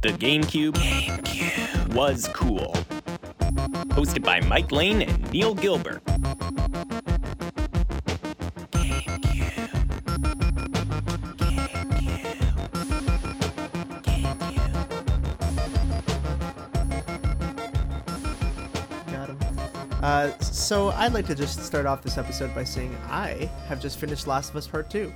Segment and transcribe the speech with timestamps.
[0.00, 2.72] The GameCube, GameCube was cool.
[3.96, 6.02] Hosted by Mike Lane and Neil Gilbert.
[20.00, 23.98] Uh, so I'd like to just start off this episode by saying I have just
[23.98, 25.12] finished Last of Us Part Two.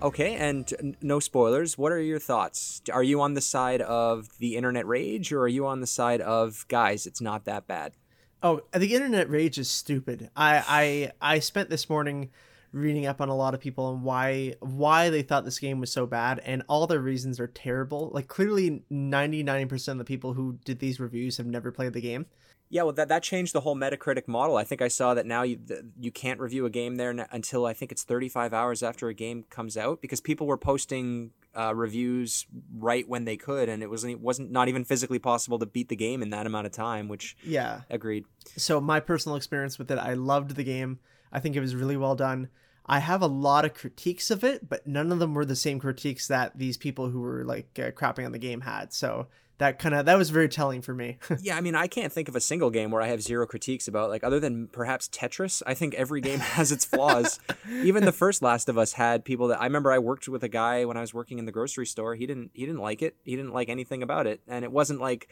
[0.00, 1.76] Okay, and no spoilers.
[1.76, 2.80] What are your thoughts?
[2.92, 6.20] Are you on the side of the internet rage or are you on the side
[6.20, 7.94] of guys, it's not that bad?
[8.40, 10.30] Oh, the internet rage is stupid.
[10.36, 12.30] I I I spent this morning
[12.70, 15.90] reading up on a lot of people and why why they thought this game was
[15.90, 18.10] so bad and all their reasons are terrible.
[18.14, 22.26] Like clearly 99% of the people who did these reviews have never played the game.
[22.70, 24.56] Yeah, well, that, that changed the whole Metacritic model.
[24.56, 27.26] I think I saw that now you th- you can't review a game there n-
[27.32, 31.30] until I think it's 35 hours after a game comes out because people were posting
[31.56, 35.58] uh, reviews right when they could, and it wasn't it wasn't not even physically possible
[35.58, 37.08] to beat the game in that amount of time.
[37.08, 37.80] Which Yeah.
[37.88, 38.24] agreed.
[38.56, 40.98] So my personal experience with it, I loved the game.
[41.32, 42.48] I think it was really well done.
[42.84, 45.78] I have a lot of critiques of it, but none of them were the same
[45.78, 48.92] critiques that these people who were like uh, crapping on the game had.
[48.94, 49.26] So
[49.58, 51.18] that kind of that was very telling for me.
[51.40, 53.86] Yeah, I mean, I can't think of a single game where I have zero critiques
[53.86, 55.62] about, like, other than perhaps Tetris.
[55.66, 57.38] I think every game has its flaws.
[57.70, 59.92] Even the first Last of Us had people that I remember.
[59.92, 62.14] I worked with a guy when I was working in the grocery store.
[62.16, 63.16] He didn't he didn't like it.
[63.24, 65.28] He didn't like anything about it, and it wasn't like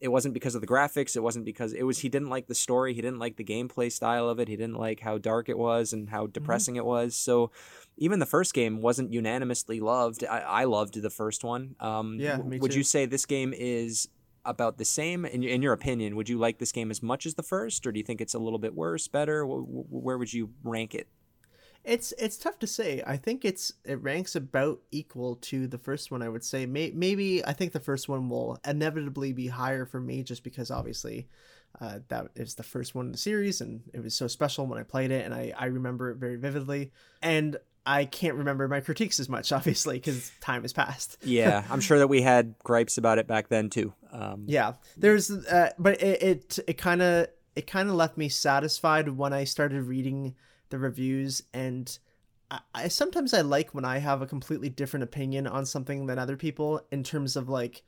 [0.00, 1.16] it wasn't because of the graphics.
[1.16, 2.94] It wasn't because it was he didn't like the story.
[2.94, 4.48] He didn't like the gameplay style of it.
[4.48, 7.14] He didn't like how dark it was and how depressing it was.
[7.16, 7.50] So.
[8.00, 10.24] Even the first game wasn't unanimously loved.
[10.24, 11.74] I, I loved the first one.
[11.80, 12.78] Um, Yeah, me would too.
[12.78, 14.08] you say this game is
[14.44, 17.34] about the same in, in your opinion would you like this game as much as
[17.34, 20.16] the first or do you think it's a little bit worse better Wh- wh- where
[20.16, 21.08] would you rank it
[21.88, 23.02] It's it's tough to say.
[23.06, 26.22] I think it's it ranks about equal to the first one.
[26.22, 30.00] I would say May, maybe I think the first one will inevitably be higher for
[30.00, 31.28] me just because obviously
[31.80, 34.78] uh, that is the first one in the series and it was so special when
[34.78, 37.56] I played it and I I remember it very vividly and
[37.86, 41.16] I can't remember my critiques as much obviously because time has passed.
[41.22, 45.30] yeah i'm sure that we had gripes about it back then too um, Yeah, there's,
[45.30, 49.44] uh, but it it it kind of it kind of left me satisfied when I
[49.44, 50.34] started reading
[50.70, 51.98] the reviews, and
[52.50, 56.18] I, I sometimes I like when I have a completely different opinion on something than
[56.18, 57.82] other people in terms of like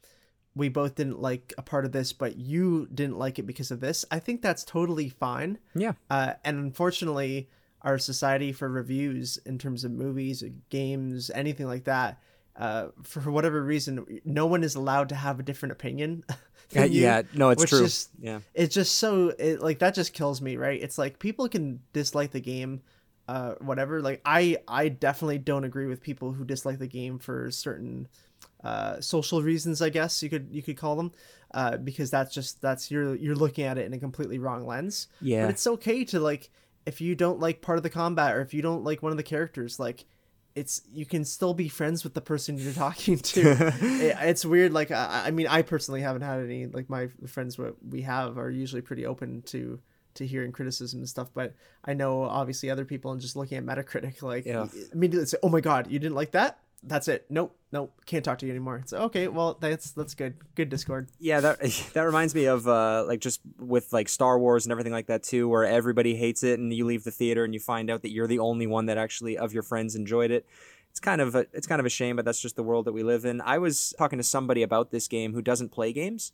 [0.55, 3.81] we both didn't like a part of this, but you didn't like it because of
[3.81, 4.05] this.
[4.11, 5.59] I think that's totally fine.
[5.75, 7.49] yeah Uh, and unfortunately,
[7.83, 12.21] our society for reviews in terms of movies, games, anything like that,
[12.61, 16.23] uh, for whatever reason, no one is allowed to have a different opinion.
[16.71, 20.13] yeah, you, yeah no it's true Just, yeah it's just so it, like that just
[20.13, 20.81] kills me, right?
[20.81, 22.83] It's like people can dislike the game,
[23.27, 24.01] uh, whatever.
[24.03, 28.07] Like I, I definitely don't agree with people who dislike the game for certain
[28.63, 29.83] uh, social reasons.
[29.83, 31.13] I guess you could you could call them,
[31.53, 35.09] uh, because that's just that's you're you're looking at it in a completely wrong lens
[35.21, 36.51] yeah but it's okay to like
[36.87, 39.17] if you don't like part of the combat or if you don't like one of
[39.17, 40.05] the characters like
[40.55, 43.41] it's you can still be friends with the person you're talking to
[43.81, 47.57] it, it's weird like I, I mean i personally haven't had any like my friends
[47.59, 49.79] what we have are usually pretty open to
[50.15, 53.65] to hearing criticism and stuff but i know obviously other people and just looking at
[53.65, 54.67] metacritic like Yeah.
[54.93, 57.27] immediately say oh my god you didn't like that that's it.
[57.29, 58.77] Nope nope can't talk to you anymore.
[58.77, 60.35] It's okay well that's that's good.
[60.55, 61.09] Good discord.
[61.19, 61.61] Yeah that
[61.95, 65.23] that reminds me of uh like just with like Star Wars and everything like that
[65.23, 68.11] too where everybody hates it and you leave the theater and you find out that
[68.11, 70.47] you're the only one that actually of your friends enjoyed it.
[70.91, 72.93] It's kind of a, it's kind of a shame but that's just the world that
[72.93, 73.41] we live in.
[73.41, 76.33] I was talking to somebody about this game who doesn't play games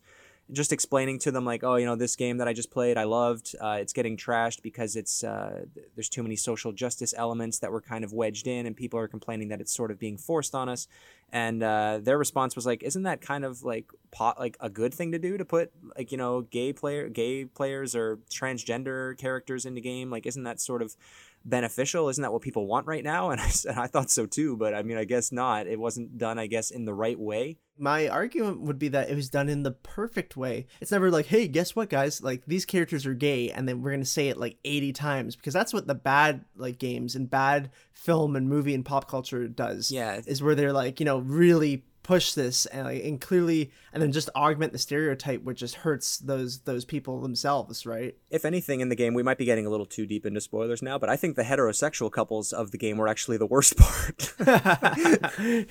[0.53, 3.05] just explaining to them like oh you know this game that i just played i
[3.05, 5.65] loved uh, it's getting trashed because it's uh,
[5.95, 9.09] there's too many social justice elements that were kind of wedged in and people are
[9.09, 10.89] complaining that it's sort of being forced on us.
[11.33, 14.95] And uh, their response was like isn't that kind of like pot like a good
[14.95, 19.67] thing to do to put like you know gay player gay players or transgender characters
[19.67, 20.11] in the game?
[20.11, 20.97] Like isn't that sort of
[21.45, 22.09] beneficial?
[22.09, 23.31] Isn't that what people want right now?
[23.37, 25.67] And i said i thought so too but i mean i guess not.
[25.67, 29.15] It wasn't done i guess in the right way my argument would be that it
[29.15, 30.67] was done in the perfect way.
[30.81, 32.23] It's never like, hey, guess what, guys?
[32.23, 35.55] Like these characters are gay, and then we're gonna say it like eighty times because
[35.55, 39.91] that's what the bad like games and bad film and movie and pop culture does.
[39.91, 40.21] Yeah.
[40.27, 44.13] is where they're like, you know, really push this and like and clearly and then
[44.13, 48.15] just augment the stereotype, which just hurts those those people themselves, right?
[48.31, 50.83] if anything in the game we might be getting a little too deep into spoilers
[50.83, 54.35] now but i think the heterosexual couples of the game were actually the worst part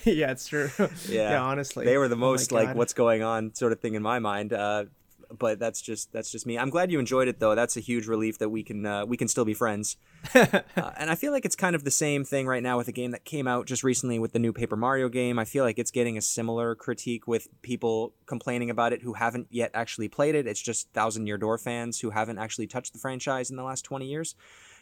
[0.06, 0.70] yeah, it's true.
[1.08, 1.42] Yeah.
[1.42, 4.20] honestly, they were the Oh most like what's going on sort of thing in my
[4.20, 4.86] mind uh
[5.38, 6.58] but that's just that's just me.
[6.58, 7.56] I'm glad you enjoyed it though.
[7.56, 9.98] That's a huge relief that we can uh, we can still be friends.
[10.36, 10.62] uh,
[10.98, 13.12] and I feel like it's kind of the same thing right now with a game
[13.12, 15.38] that came out just recently with the new Paper Mario game.
[15.38, 19.48] I feel like it's getting a similar critique with people complaining about it who haven't
[19.50, 20.48] yet actually played it.
[20.48, 23.84] It's just Thousand Year Door fans who haven't actually touched the franchise in the last
[23.84, 24.36] 20 years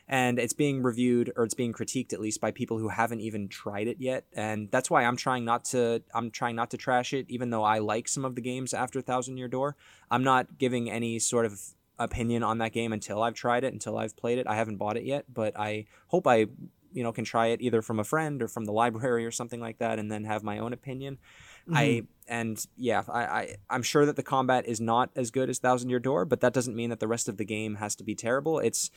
[0.08, 3.48] and it's being reviewed or it's being critiqued at least by people who haven't even
[3.48, 4.26] tried it yet.
[4.34, 7.64] And that's why i'm trying not to i'm trying not to trash it even though
[7.64, 9.76] i like some of the games after thousand year door.
[10.12, 11.60] I'm not giving any sort of
[12.00, 14.48] opinion on that game until i've tried it until i've played it.
[14.48, 16.48] I haven't bought it yet but i hope i
[16.92, 19.62] you know can try it either from a friend or from the library or something
[19.62, 21.18] like that and then have my own opinion.
[21.68, 21.78] Mm-hmm.
[21.78, 25.60] i and yeah I, I i'm sure that the combat is not as good as
[25.60, 28.04] thousand year door but that doesn't mean that the rest of the game has to
[28.04, 28.60] be terrible.
[28.60, 28.92] It's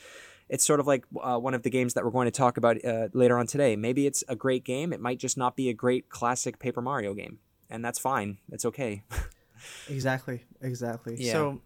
[0.49, 2.83] it's sort of like uh, one of the games that we're going to talk about
[2.85, 3.75] uh, later on today.
[3.75, 4.93] Maybe it's a great game.
[4.93, 7.39] It might just not be a great classic Paper Mario game,
[7.69, 8.37] and that's fine.
[8.51, 9.03] It's okay.
[9.89, 10.43] exactly.
[10.61, 11.15] Exactly.
[11.17, 11.33] Yeah.
[11.33, 11.61] So.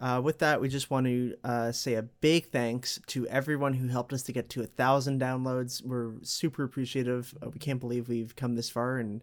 [0.00, 3.86] Uh, with that, we just want to uh, say a big thanks to everyone who
[3.86, 5.80] helped us to get to a thousand downloads.
[5.84, 7.32] We're super appreciative.
[7.40, 9.22] Uh, we can't believe we've come this far, and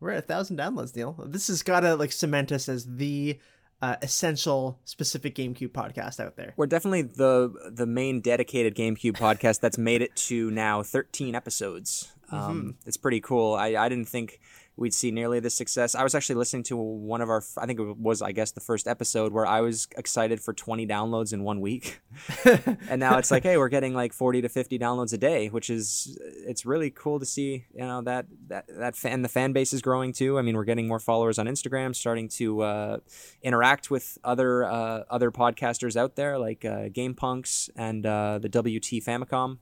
[0.00, 1.16] we're at a thousand downloads, Neil.
[1.26, 3.38] This has got to like cement us as the
[3.80, 6.54] uh, essential specific GameCube podcast out there.
[6.56, 12.12] We're definitely the the main dedicated GameCube podcast that's made it to now 13 episodes.
[12.30, 12.70] Um, mm-hmm.
[12.86, 13.54] It's pretty cool.
[13.54, 14.40] I, I didn't think
[14.78, 15.96] we'd see nearly this success.
[15.96, 18.60] I was actually listening to one of our, I think it was, I guess, the
[18.60, 22.00] first episode where I was excited for 20 downloads in one week.
[22.44, 25.68] and now it's like, hey, we're getting like 40 to 50 downloads a day, which
[25.68, 26.16] is,
[26.46, 29.82] it's really cool to see, you know, that, that, that fan, the fan base is
[29.82, 30.38] growing too.
[30.38, 32.98] I mean, we're getting more followers on Instagram, starting to uh,
[33.42, 38.48] interact with other, uh, other podcasters out there like uh, Game Punks and uh, the
[38.48, 39.58] WT Famicom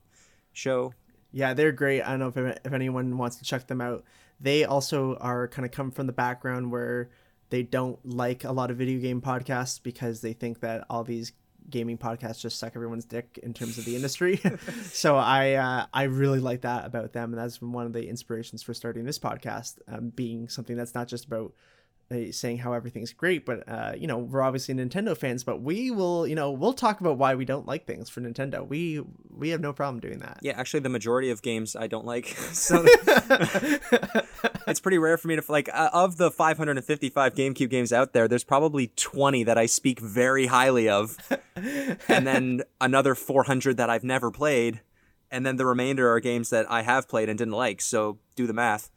[0.53, 0.93] show.
[1.31, 2.03] Yeah, they're great.
[2.03, 4.03] I don't know if, if anyone wants to check them out
[4.39, 7.09] they also are kind of come from the background where
[7.49, 11.33] they don't like a lot of video game podcasts because they think that all these
[11.69, 14.39] gaming podcasts just suck everyone's dick in terms of the industry.
[14.83, 18.63] so I uh, I really like that about them, and that's one of the inspirations
[18.63, 21.53] for starting this podcast, um, being something that's not just about
[22.31, 26.25] saying how everything's great, but uh, you know we're obviously Nintendo fans, but we will
[26.25, 28.65] you know we'll talk about why we don't like things for Nintendo.
[28.65, 30.39] We we have no problem doing that.
[30.41, 32.85] Yeah, actually, the majority of games I don't like, so
[34.67, 38.27] it's pretty rare for me to like uh, of the 555 GameCube games out there.
[38.27, 41.17] There's probably 20 that I speak very highly of,
[42.07, 44.81] and then another 400 that I've never played,
[45.29, 47.81] and then the remainder are games that I have played and didn't like.
[47.81, 48.89] So do the math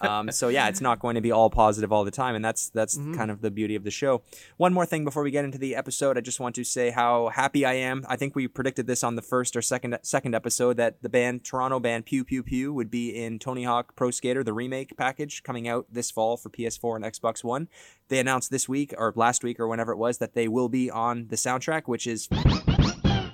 [0.00, 2.68] um, so yeah, it's not going to be all positive all the time, and that's
[2.70, 3.14] that's mm-hmm.
[3.14, 4.22] kind of the beauty of the show.
[4.56, 7.28] One more thing before we get into the episode, I just want to say how
[7.28, 8.04] happy I am.
[8.08, 11.44] I think we predicted this on the first or second second episode that the band
[11.44, 15.42] Toronto band Pew Pew Pew would be in Tony Hawk Pro Skater the remake package
[15.42, 17.68] coming out this fall for PS4 and Xbox One.
[18.08, 20.90] They announced this week or last week or whenever it was that they will be
[20.90, 22.28] on the soundtrack, which is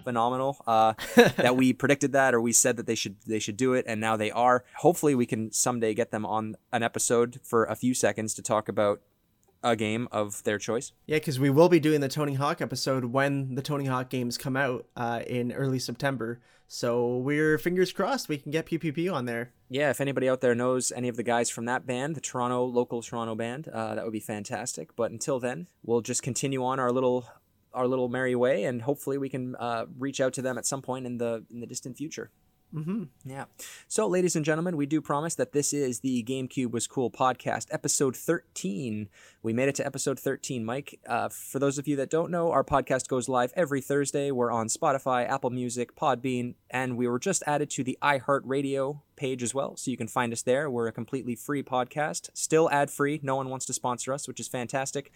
[0.04, 0.56] phenomenal.
[0.66, 0.94] Uh,
[1.36, 4.00] that we predicted that or we said that they should they should do it, and
[4.00, 4.64] now they are.
[4.78, 8.68] Hopefully, we can someday get them on an episode for a few seconds to talk
[8.68, 9.00] about
[9.62, 10.92] a game of their choice.
[11.06, 14.36] Yeah, because we will be doing the Tony Hawk episode when the Tony Hawk games
[14.36, 16.40] come out uh, in early September.
[16.74, 19.52] So we're fingers crossed we can get PPP on there.
[19.68, 22.64] Yeah, if anybody out there knows any of the guys from that band, the Toronto
[22.64, 24.96] local Toronto band, uh, that would be fantastic.
[24.96, 27.28] But until then, we'll just continue on our little
[27.74, 30.82] our little merry way, and hopefully we can uh, reach out to them at some
[30.82, 32.30] point in the in the distant future.
[32.74, 33.04] Mm-hmm.
[33.24, 33.44] Yeah.
[33.86, 37.66] So, ladies and gentlemen, we do promise that this is the GameCube was cool podcast,
[37.70, 39.08] episode 13.
[39.42, 40.98] We made it to episode 13, Mike.
[41.06, 44.30] Uh, for those of you that don't know, our podcast goes live every Thursday.
[44.30, 49.44] We're on Spotify, Apple Music, Podbean, and we were just added to the iHeartRadio page
[49.44, 49.76] as well.
[49.76, 50.68] So you can find us there.
[50.68, 53.20] We're a completely free podcast, still ad free.
[53.22, 55.12] No one wants to sponsor us, which is fantastic.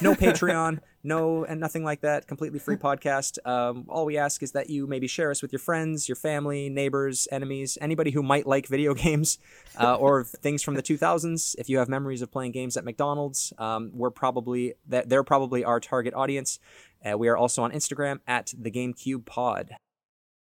[0.00, 2.26] No Patreon, no, and nothing like that.
[2.26, 3.38] Completely free podcast.
[3.46, 6.70] Um, all we ask is that you maybe share us with your friends, your family,
[6.70, 9.38] neighbors, enemies, anybody who might like video games
[9.78, 11.54] uh, or things from the 2000s.
[11.58, 15.64] If you have memories of playing games at McDonald's, um, we're probably that they're probably
[15.64, 16.58] our target audience.
[17.04, 19.76] Uh, we are also on Instagram at the GameCube Pod.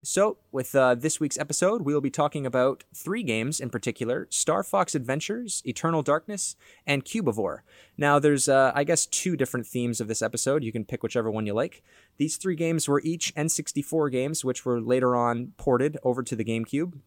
[0.07, 4.27] So, with uh, this week's episode, we will be talking about three games in particular
[4.29, 6.57] Star Fox Adventures, Eternal Darkness,
[6.87, 7.61] and Cubivore.
[7.97, 10.63] Now, there's, uh, I guess, two different themes of this episode.
[10.63, 11.83] You can pick whichever one you like.
[12.19, 16.45] These three games were each N64 games, which were later on ported over to the
[16.45, 16.99] GameCube.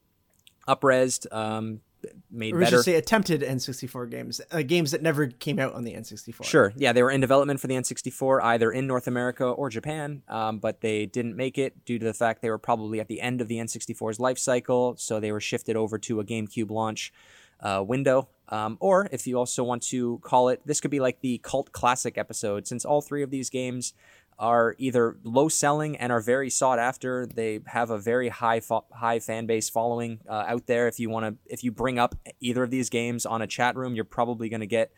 [0.67, 1.81] Upresed, um,
[2.29, 2.83] made or better.
[2.83, 6.43] say attempted N64 games, uh, games that never came out on the N64.
[6.43, 10.21] Sure, yeah, they were in development for the N64 either in North America or Japan,
[10.27, 13.21] um, but they didn't make it due to the fact they were probably at the
[13.21, 17.11] end of the N64's life cycle, so they were shifted over to a GameCube launch.
[17.59, 18.27] uh, window.
[18.49, 21.71] Um, or if you also want to call it, this could be like the cult
[21.71, 23.93] classic episode, since all three of these games
[24.39, 27.25] are either low selling and are very sought after.
[27.25, 30.87] They have a very high fo- high fan base following uh, out there.
[30.87, 33.75] If you want to, if you bring up either of these games on a chat
[33.75, 34.91] room, you're probably going to get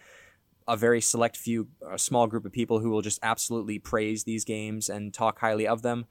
[0.68, 4.46] a very select few, a small group of people who will just absolutely praise these
[4.46, 6.06] games and talk highly of them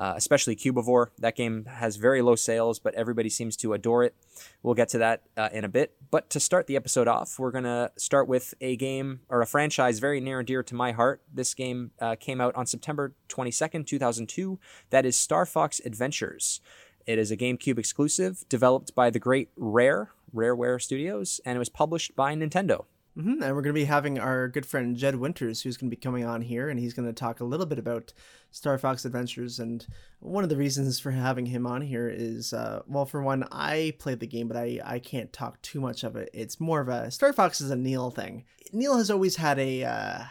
[0.00, 1.08] uh, especially Cubivore.
[1.18, 4.14] That game has very low sales, but everybody seems to adore it.
[4.62, 5.94] We'll get to that uh, in a bit.
[6.10, 9.46] But to start the episode off, we're going to start with a game or a
[9.46, 11.20] franchise very near and dear to my heart.
[11.32, 14.58] This game uh, came out on September 22nd, 2002.
[14.88, 16.62] That is Star Fox Adventures.
[17.06, 21.68] It is a GameCube exclusive developed by the great Rare, Rareware Studios, and it was
[21.68, 22.86] published by Nintendo.
[23.20, 23.42] Mm-hmm.
[23.42, 26.00] And we're going to be having our good friend Jed Winters, who's going to be
[26.00, 28.14] coming on here, and he's going to talk a little bit about
[28.50, 29.58] Star Fox Adventures.
[29.58, 29.86] And
[30.20, 33.92] one of the reasons for having him on here is, uh, well, for one, I
[33.98, 36.30] played the game, but I, I can't talk too much of it.
[36.32, 38.44] It's more of a Star Fox is a Neil thing.
[38.72, 39.84] Neil has always had a.
[39.84, 40.24] Uh,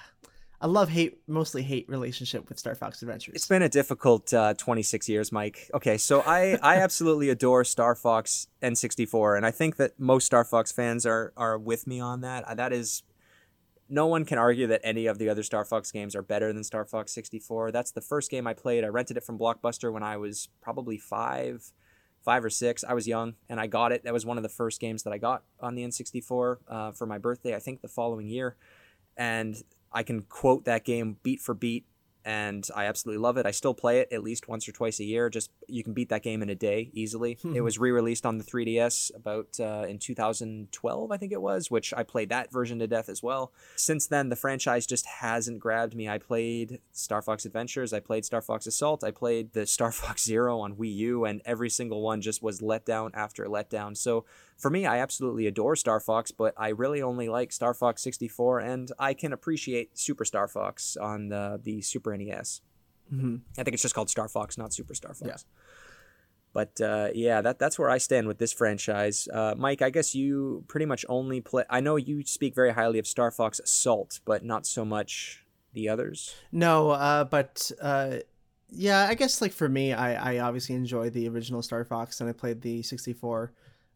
[0.61, 3.35] a love hate, mostly hate relationship with Star Fox Adventures.
[3.35, 5.69] It's been a difficult uh, 26 years, Mike.
[5.73, 10.43] Okay, so I, I absolutely adore Star Fox N64, and I think that most Star
[10.43, 12.43] Fox fans are are with me on that.
[12.43, 13.03] Uh, that is,
[13.87, 16.63] no one can argue that any of the other Star Fox games are better than
[16.63, 17.71] Star Fox 64.
[17.71, 18.83] That's the first game I played.
[18.83, 21.71] I rented it from Blockbuster when I was probably five,
[22.21, 22.83] five or six.
[22.83, 24.03] I was young, and I got it.
[24.03, 27.05] That was one of the first games that I got on the N64 uh, for
[27.05, 27.55] my birthday.
[27.55, 28.57] I think the following year,
[29.15, 31.85] and I can quote that game beat for beat
[32.25, 33.45] and I absolutely love it.
[33.45, 35.29] I still play it at least once or twice a year.
[35.29, 37.37] Just you can beat that game in a day easily.
[37.55, 41.93] it was re-released on the 3DS about uh, in 2012, I think it was, which
[41.95, 43.51] I played that version to death as well.
[43.75, 46.09] Since then, the franchise just hasn't grabbed me.
[46.09, 50.23] I played Star Fox Adventures, I played Star Fox Assault, I played the Star Fox
[50.23, 53.95] Zero on Wii U, and every single one just was letdown after letdown.
[53.95, 54.25] So
[54.59, 58.59] for me, I absolutely adore Star Fox, but I really only like Star Fox 64,
[58.59, 62.61] and I can appreciate Super Star Fox on the, the Super NES.
[63.13, 63.37] Mm-hmm.
[63.57, 65.27] I think it's just called Star Fox, not Super Star Fox.
[65.27, 65.35] Yeah.
[66.51, 69.27] But uh, yeah, that that's where I stand with this franchise.
[69.31, 71.63] Uh, Mike, I guess you pretty much only play.
[71.69, 75.89] I know you speak very highly of Star Fox Assault, but not so much the
[75.89, 76.35] others.
[76.51, 78.17] No, uh, but uh,
[78.69, 82.29] yeah, I guess like for me, I, I obviously enjoy the original Star Fox, and
[82.29, 83.51] I played the 64.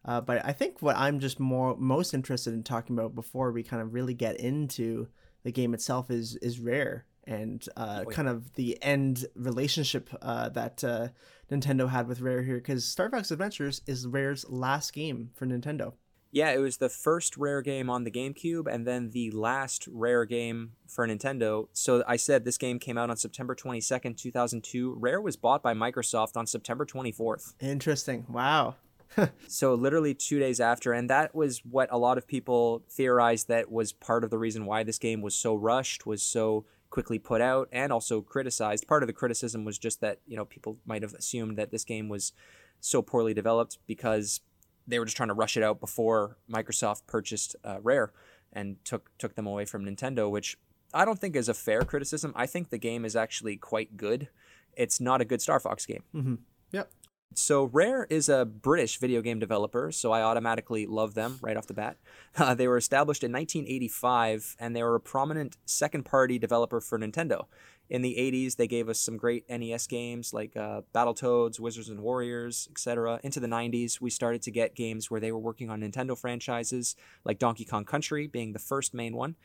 [0.05, 3.63] Uh, but I think what I'm just more most interested in talking about before we
[3.63, 5.07] kind of really get into
[5.43, 10.83] the game itself is is Rare and uh, kind of the end relationship uh, that
[10.83, 11.09] uh,
[11.51, 15.93] Nintendo had with Rare here, because Star Fox Adventures is Rare's last game for Nintendo.
[16.31, 20.25] Yeah, it was the first Rare game on the GameCube, and then the last Rare
[20.25, 21.67] game for Nintendo.
[21.73, 24.95] So I said this game came out on September twenty second, two thousand two.
[24.97, 27.53] Rare was bought by Microsoft on September twenty fourth.
[27.59, 28.25] Interesting.
[28.27, 28.75] Wow.
[29.47, 33.71] So literally two days after, and that was what a lot of people theorized that
[33.71, 37.41] was part of the reason why this game was so rushed, was so quickly put
[37.41, 38.87] out, and also criticized.
[38.87, 41.83] Part of the criticism was just that you know people might have assumed that this
[41.83, 42.33] game was
[42.79, 44.41] so poorly developed because
[44.85, 48.13] they were just trying to rush it out before Microsoft purchased uh, Rare
[48.51, 50.55] and took took them away from Nintendo, which
[50.93, 52.31] I don't think is a fair criticism.
[52.35, 54.29] I think the game is actually quite good.
[54.77, 56.03] It's not a good Star Fox game.
[56.11, 56.35] hmm
[56.71, 56.91] Yep.
[57.35, 61.67] So Rare is a British video game developer, so I automatically love them right off
[61.67, 61.97] the bat.
[62.35, 67.45] Uh, they were established in 1985, and they were a prominent second-party developer for Nintendo.
[67.91, 71.99] In the 80s, they gave us some great NES games like uh, Battletoads, Wizards and
[71.99, 73.19] Warriors, etc.
[73.23, 76.95] Into the 90s, we started to get games where they were working on Nintendo franchises,
[77.23, 79.35] like Donkey Kong Country being the first main one,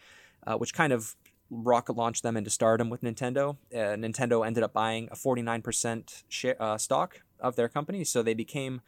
[0.46, 1.14] uh, which kind of
[1.50, 3.58] rocket launched them into stardom with Nintendo.
[3.70, 8.34] Uh, Nintendo ended up buying a 49% share, uh, stock of their company, so they
[8.34, 8.80] became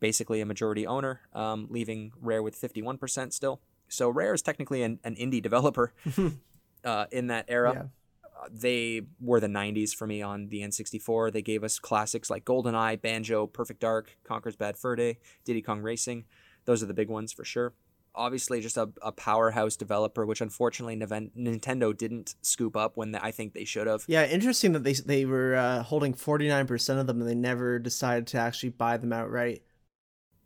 [0.00, 3.60] basically a majority owner, um, leaving Rare with 51% still.
[3.88, 5.92] So Rare is technically an, an indie developer
[6.84, 7.72] uh, in that era.
[7.74, 7.82] Yeah.
[8.24, 11.32] Uh, They were the 90s for me on the N64.
[11.32, 15.80] They gave us classics like GoldenEye, Banjo, Perfect Dark, Conker's Bad Fur Day, Diddy Kong
[15.80, 16.24] Racing.
[16.64, 17.74] Those are the big ones for sure.
[18.14, 23.54] Obviously, just a, a powerhouse developer, which unfortunately Nintendo didn't scoop up when I think
[23.54, 24.04] they should have.
[24.06, 27.34] Yeah, interesting that they they were uh, holding forty nine percent of them, and they
[27.34, 29.62] never decided to actually buy them outright.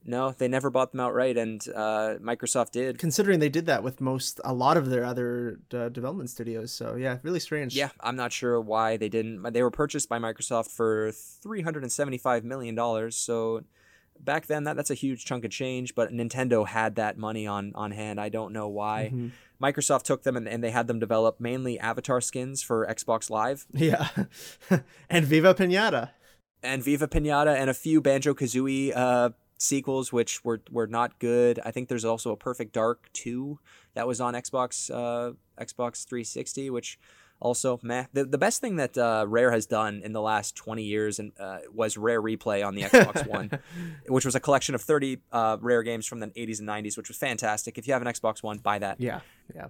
[0.08, 2.96] No, they never bought them outright, and uh, Microsoft did.
[2.96, 6.94] Considering they did that with most a lot of their other uh, development studios, so
[6.94, 7.74] yeah, really strange.
[7.74, 9.42] Yeah, I'm not sure why they didn't.
[9.52, 13.16] They were purchased by Microsoft for three hundred and seventy-five million dollars.
[13.16, 13.64] So
[14.24, 15.94] back then, that that's a huge chunk of change.
[15.94, 18.20] But Nintendo had that money on on hand.
[18.20, 19.10] I don't know why.
[19.14, 19.30] Mhm.
[19.62, 23.66] Microsoft took them and, and they had them develop mainly avatar skins for Xbox Live
[23.72, 24.08] Yeah,
[25.08, 26.10] and Viva Pinata.
[26.62, 31.58] and Viva Pinata and a few Banjo Kazooie uh, sequels which were were not good.
[31.64, 33.58] I think there's also a Perfect Dark 2
[33.94, 36.98] that was on Xbox uh, Xbox 360 which
[37.40, 38.06] also meh.
[38.12, 41.32] The, the best thing that uh, Rare has done in the last 20 years and
[41.38, 43.50] uh, was Rare Replay on the Xbox One,
[44.08, 47.08] which was a collection of 30 uh, Rare games from the 80s and 90s, which
[47.08, 47.78] was fantastic.
[47.78, 49.00] If you have an Xbox One, buy that.
[49.00, 49.20] Yeah,
[49.54, 49.68] yeah.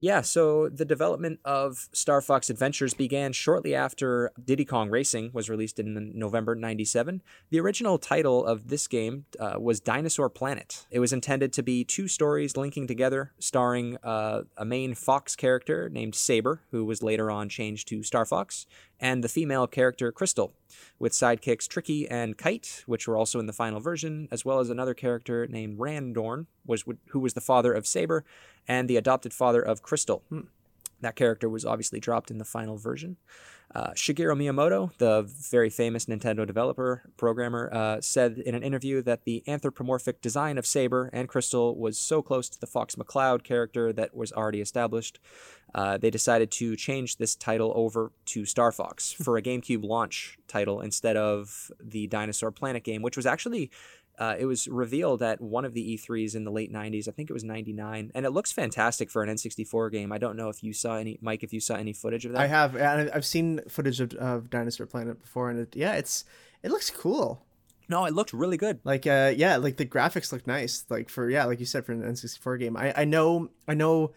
[0.00, 5.48] Yeah, so the development of Star Fox Adventures began shortly after Diddy Kong Racing was
[5.48, 7.22] released in November 97.
[7.48, 10.84] The original title of this game uh, was Dinosaur Planet.
[10.90, 15.88] It was intended to be two stories linking together, starring uh, a main Fox character
[15.88, 18.66] named Saber, who was later on changed to Star Fox,
[19.00, 20.52] and the female character Crystal,
[20.98, 24.68] with sidekicks Tricky and Kite, which were also in the final version, as well as
[24.68, 28.24] another character named Randorn, was who was the father of Saber
[28.66, 30.22] and the adopted father of Crystal.
[30.28, 30.40] Hmm.
[31.00, 33.18] That character was obviously dropped in the final version.
[33.74, 39.24] Uh, Shigeru Miyamoto, the very famous Nintendo developer programmer, uh, said in an interview that
[39.24, 43.92] the anthropomorphic design of Saber and Crystal was so close to the Fox McCloud character
[43.92, 45.18] that was already established.
[45.74, 50.38] Uh, they decided to change this title over to Star Fox for a GameCube launch
[50.46, 53.70] title instead of the Dinosaur Planet game, which was actually
[54.18, 57.08] uh, it was revealed at one of the E3s in the late 90s.
[57.08, 58.12] I think it was 99.
[58.14, 60.12] And it looks fantastic for an N64 game.
[60.12, 62.40] I don't know if you saw any, Mike, if you saw any footage of that.
[62.40, 62.76] I have.
[62.76, 65.50] I've seen footage of, of Dinosaur Planet before.
[65.50, 66.24] And it, yeah, it's
[66.62, 67.44] it looks cool.
[67.88, 68.78] No, it looked really good.
[68.84, 70.84] Like, uh, yeah, like the graphics look nice.
[70.88, 72.76] Like for, yeah, like you said, for an N64 game.
[72.76, 74.12] I, I know, I know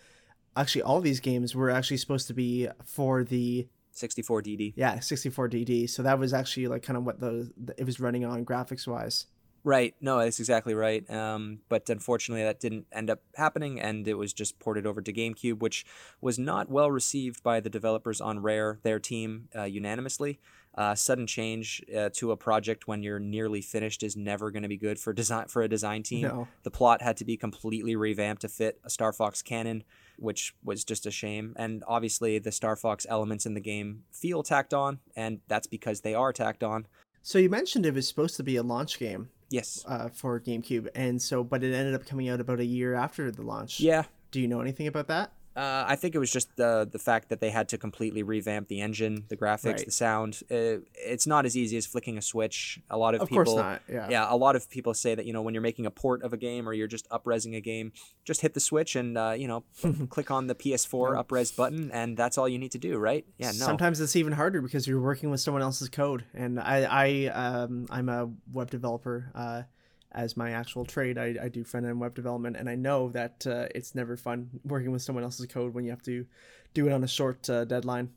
[0.56, 4.74] actually all these games were actually supposed to be for the 64 DD.
[4.75, 5.89] Yeah, 64 DD.
[5.89, 9.25] So that was actually like kind of what the it was running on graphics wise.
[9.68, 9.96] Right.
[10.00, 11.08] No, that's exactly right.
[11.12, 15.12] Um, but unfortunately, that didn't end up happening, and it was just ported over to
[15.12, 15.86] GameCube, which
[16.22, 20.40] was not well received by the developers on Rare, their team, uh, unanimously.
[20.74, 24.70] Uh, sudden change uh, to a project when you're nearly finished is never going to
[24.70, 26.22] be good for design for a design team.
[26.22, 26.48] No.
[26.64, 29.84] The plot had to be completely revamped to fit a Star Fox canon,
[30.18, 31.54] which was just a shame.
[31.58, 36.02] And obviously, the Star Fox elements in the game feel tacked on, and that's because
[36.02, 36.88] they are tacked on.
[37.22, 39.28] So you mentioned it was supposed to be a launch game.
[39.50, 39.86] Yes.
[39.88, 43.32] Uh, for GameCube, and so but it ended up coming out about a year after
[43.32, 43.80] the launch.
[43.80, 44.04] Yeah.
[44.32, 45.32] Do you know anything about that?
[45.58, 48.67] Uh, I think it was just the the fact that they had to completely revamp
[48.67, 49.86] the engine, the graphics, Right.
[49.86, 50.41] the sound.
[50.52, 52.80] Uh, it's not as easy as flicking a switch.
[52.91, 53.56] A lot of, Of people.
[53.89, 54.08] Yeah.
[54.10, 56.32] yeah, a lot of people say that you know when you're making a port of
[56.32, 57.91] a game or you're just upresing a game,
[58.24, 59.63] just hit the switch and uh, you know
[60.10, 63.26] click on the PS4 upres button, and that's all you need to do, right?
[63.39, 63.54] Yeah, no.
[63.54, 67.88] Sometimes it's even harder because you're working with someone else's code, and I, I, um,
[67.89, 69.32] I'm a web developer.
[69.34, 69.63] Uh,
[70.12, 73.46] as my actual trade, I, I do front end web development, and I know that
[73.46, 76.26] uh, it's never fun working with someone else's code when you have to
[76.74, 78.10] do it on a short uh, deadline.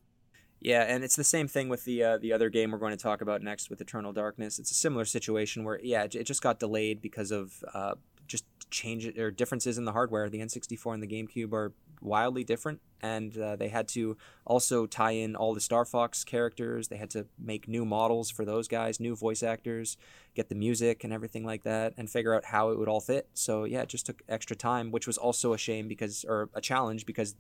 [0.61, 3.03] Yeah, and it's the same thing with the uh, the other game we're going to
[3.03, 4.59] talk about next with Eternal Darkness.
[4.59, 7.95] It's a similar situation where yeah, it just got delayed because of uh,
[8.27, 10.29] just change or differences in the hardware.
[10.29, 15.13] The N64 and the GameCube are wildly different, and uh, they had to also tie
[15.13, 16.89] in all the Star Fox characters.
[16.89, 19.97] They had to make new models for those guys, new voice actors,
[20.35, 23.29] get the music and everything like that, and figure out how it would all fit.
[23.35, 26.61] So yeah, it just took extra time, which was also a shame because or a
[26.61, 27.35] challenge because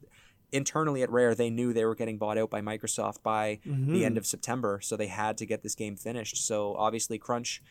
[0.53, 3.61] internally at Rare, they knew they were getting bought out by Microsoft by
[3.93, 6.45] the end of September, so they had to get this game finished.
[6.45, 7.63] So obviously, crunch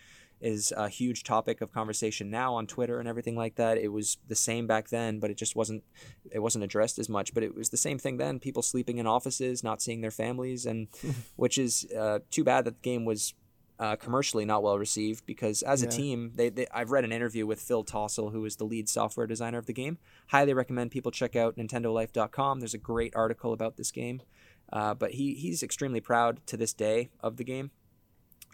[0.42, 3.78] is a huge topic of conversation now on Twitter and everything like that.
[3.78, 5.84] It was the same back then, but it just wasn't
[6.32, 7.34] it wasn't addressed as much.
[7.34, 8.40] But it was the same thing then.
[8.40, 10.88] People sleeping in offices, not seeing their families, and
[11.36, 13.34] which is uh, too bad that the game was.
[13.82, 17.48] Uh, commercially not well received because as a team they, they I've read an interview
[17.48, 21.12] with Phil Tossell who is the lead software designer of the game highly recommend people
[21.12, 24.22] check out nintendolife.com there's a great article about this game
[24.74, 27.72] uh, but he he's extremely proud to this day of the game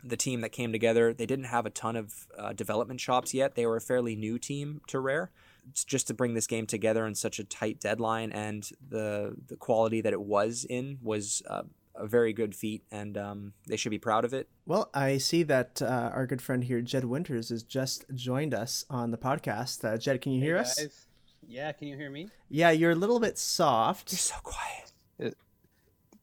[0.03, 3.55] the team that came together they didn't have a ton of uh, development shops yet
[3.55, 5.31] they were a fairly new team to rare
[5.69, 9.55] It's just to bring this game together in such a tight deadline and the the
[9.55, 11.63] quality that it was in was uh,
[11.95, 15.43] a very good feat and um, they should be proud of it Well, I see
[15.43, 19.85] that uh, our good friend here, Jed Winters, has just joined us on the podcast.
[19.85, 20.77] Uh, Jed, can you hear us?
[20.77, 21.05] Guys,
[21.47, 22.27] Yeah, can you hear me?
[22.49, 24.11] Yeah, you're a little bit soft.
[24.11, 25.35] you're so quiet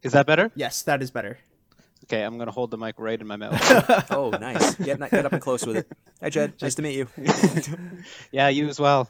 [0.03, 0.51] Is that better?
[0.55, 1.39] Yes, that is better.
[2.05, 3.61] Okay, I'm gonna hold the mic right in my mouth.
[4.11, 5.89] oh nice get, get up and close with it
[6.21, 7.09] hi jed nice to meet you
[8.33, 9.09] yeah, you as well.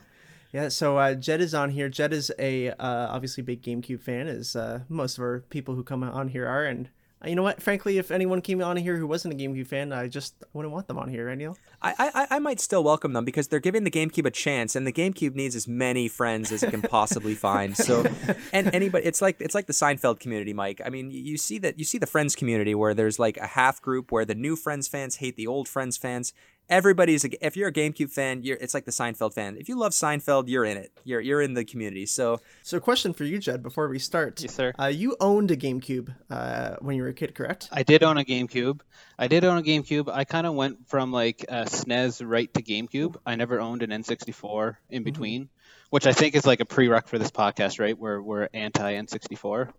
[0.53, 1.89] Yeah, so uh, Jed is on here.
[1.89, 5.83] Jed is a uh, obviously big GameCube fan, as uh, most of our people who
[5.83, 6.65] come on here are.
[6.67, 6.91] And
[7.25, 7.63] Uh, you know what?
[7.63, 10.89] Frankly, if anyone came on here who wasn't a GameCube fan, I just wouldn't want
[10.89, 11.57] them on here, right, Neil?
[11.81, 14.87] I, I I might still welcome them because they're giving the GameCube a chance, and
[14.87, 17.77] the GameCube needs as many friends as it can possibly find.
[17.77, 18.05] So,
[18.53, 20.81] and anybody, it's like it's like the Seinfeld community, Mike.
[20.85, 23.47] I mean, you- you see that you see the Friends community where there's like a
[23.49, 26.33] half group where the new Friends fans hate the old Friends fans.
[26.73, 29.57] Everybody's a, if you're a GameCube fan, you're it's like the Seinfeld fan.
[29.59, 30.91] If you love Seinfeld, you're in it.
[31.05, 32.07] You're you're in the community.
[32.07, 34.43] So So, question for you, Jed, before we start.
[34.43, 34.73] Yes, sir.
[34.81, 37.69] Uh, you owned a GameCube uh, when you were a kid, correct?
[37.71, 38.81] I did own a GameCube.
[39.19, 40.11] I did own a GameCube.
[40.13, 43.17] I kind of went from like uh, SNES right to GameCube.
[43.27, 45.51] I never owned an N64 in between,
[45.91, 47.99] which I think is like a prereq for this podcast, right?
[47.99, 49.73] Where we're anti N64.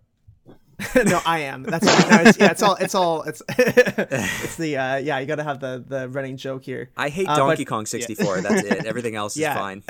[1.04, 1.62] no, I am.
[1.62, 2.50] That's no, it's, yeah.
[2.50, 2.74] It's all.
[2.76, 3.22] It's all.
[3.22, 5.18] It's it's the uh, yeah.
[5.18, 6.90] You got to have the the running joke here.
[6.96, 8.40] I hate Uh, Donkey but- Kong 64.
[8.42, 8.84] That's it.
[8.86, 9.82] Everything else is fine.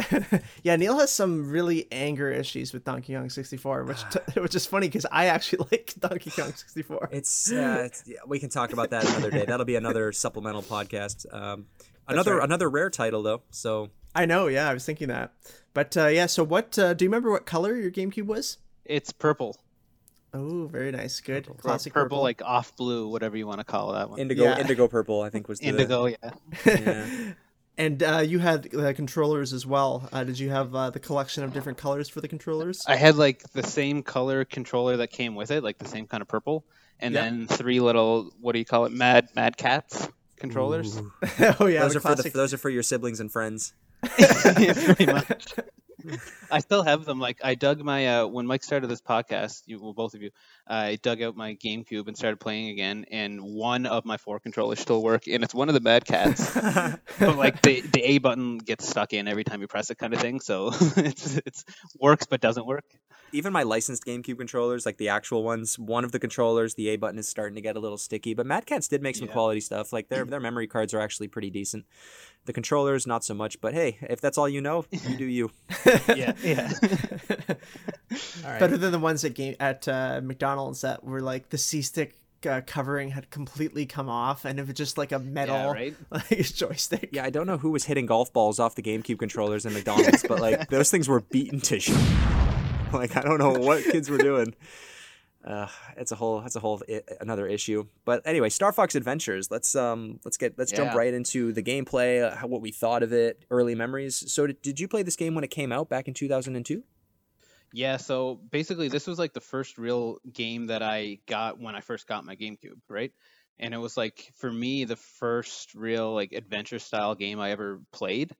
[0.62, 4.66] yeah, Neil has some really anger issues with Donkey Kong 64, which t- which is
[4.66, 7.08] funny because I actually like Donkey Kong 64.
[7.12, 9.44] It's, uh, it's yeah, we can talk about that another day.
[9.46, 11.32] That'll be another supplemental podcast.
[11.32, 11.66] Um,
[12.08, 12.44] another right.
[12.44, 13.42] another rare title though.
[13.50, 14.46] So I know.
[14.48, 15.32] Yeah, I was thinking that.
[15.72, 16.78] But uh, yeah, so what?
[16.78, 18.58] Uh, do you remember what color your GameCube was?
[18.84, 19.56] It's purple.
[20.34, 21.20] Oh, very nice.
[21.20, 21.48] Good.
[21.48, 24.18] Or Classic purple, like off blue, whatever you want to call that one.
[24.18, 24.58] indigo Yeah.
[24.58, 26.16] indigo purple I think was the Indigo, yeah.
[26.66, 27.06] Yeah.
[27.76, 30.08] And uh, you had uh, controllers as well.
[30.12, 32.84] Uh, did you have uh, the collection of different colors for the controllers?
[32.86, 36.20] I had like the same color controller that came with it, like the same kind
[36.20, 36.64] of purple,
[37.00, 37.22] and Yeah.
[37.24, 41.00] then three little what do you call it, Mad Mad Catz controllers.
[41.58, 43.72] Oh yeah, those the are for the, those are for your siblings and friends.
[44.04, 45.54] Pretty much.
[46.50, 47.18] I still have them.
[47.18, 50.30] Like I dug my uh, when Mike started this podcast, you well both of you,
[50.66, 54.80] I dug out my GameCube and started playing again, and one of my four controllers
[54.80, 56.54] still work, and it's one of the Mad Catz.
[57.18, 60.12] but like the the A button gets stuck in every time you press it, kind
[60.14, 60.40] of thing.
[60.40, 61.64] So it's it's
[61.98, 62.84] works but doesn't work.
[63.32, 66.96] Even my licensed GameCube controllers, like the actual ones, one of the controllers, the A
[66.96, 68.32] button is starting to get a little sticky.
[68.34, 69.32] But Mad Catz did make some Yeah.
[69.32, 69.92] quality stuff.
[69.92, 71.84] Like their their memory cards are actually pretty decent.
[72.44, 73.60] The controllers, not so much.
[73.60, 75.50] But hey, if that's all you know, you do you.
[76.16, 76.72] Yeah, yeah.
[78.42, 82.16] Better than the ones at game at uh, McDonald's that were like the C stick
[82.46, 85.94] uh, covering had completely come off, and it was just like a metal Yeah, right?
[86.10, 87.10] like joystick.
[87.12, 90.24] Yeah, I don't know who was hitting golf balls off the GameCube controllers in McDonald's,
[90.26, 91.96] but like those things were beaten to shit.
[92.92, 94.54] Like I don't know what kids were doing.
[95.44, 97.86] Uh, it's a whole that's a whole I- another issue.
[98.04, 99.50] But anyway, Star Fox Adventures.
[99.50, 103.02] Let's um let's get let's jump right into the gameplay, uh, how, what we thought
[103.02, 104.32] of it, early memories.
[104.32, 106.82] So did, did you play this game when it came out back in 2002?
[107.72, 111.80] Yeah, so basically this was like the first real game that I got when I
[111.80, 113.12] first got my GameCube, right?
[113.58, 117.80] And it was like for me the first real like adventure style game I ever
[117.92, 118.34] played.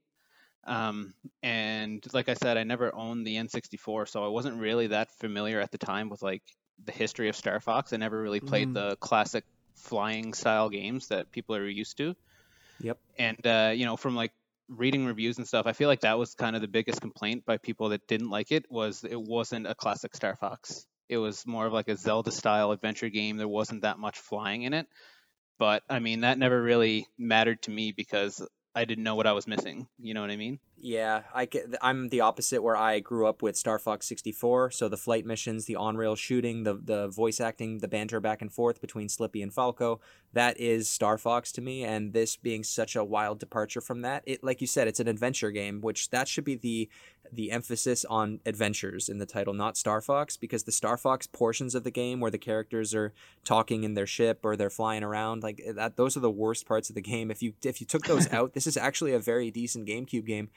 [0.67, 1.13] Um,
[1.43, 5.61] and like I said, I never owned the N64, so I wasn't really that familiar
[5.61, 6.43] at the time with like
[6.85, 7.93] the history of Star Fox.
[7.93, 8.75] I never really played Mhm.
[8.75, 12.15] the classic flying style games that people are used to.
[12.81, 12.99] Yep.
[13.19, 14.33] And uh, you know, from like
[14.69, 17.59] reading reviews and stuff, I feel like that was kind of the biggest complaint by
[17.59, 20.87] people that didn't like it was it wasn't a classic Star Fox.
[21.09, 23.37] It was more of like a Zelda style adventure game.
[23.37, 24.87] There wasn't that much flying in it.
[25.59, 29.33] But I mean, that never really mattered to me because I didn't know what I
[29.33, 29.87] was missing.
[30.01, 30.59] You know what I mean?
[30.77, 34.89] Yeah, I get, I'm the opposite where I grew up with Star Fox 64, so
[34.89, 38.81] the flight missions, the on-rail shooting, the the voice acting, the banter back and forth
[38.81, 40.01] between Slippy and Falco,
[40.33, 44.25] that is Star Fox to me and this being such a wild departure from that.
[44.27, 46.91] It like you said, it's an adventure game, which that should be the
[47.35, 51.75] the emphasis on adventures in the title, not Star Fox, because the Star Fox portions
[51.75, 53.13] of the game where the characters are
[53.45, 56.67] talking in their ship or they're flying around, like eh, that those are the worst
[56.67, 57.31] parts of the game.
[57.31, 60.51] If you if you took those out, this is actually a very decent GameCube game.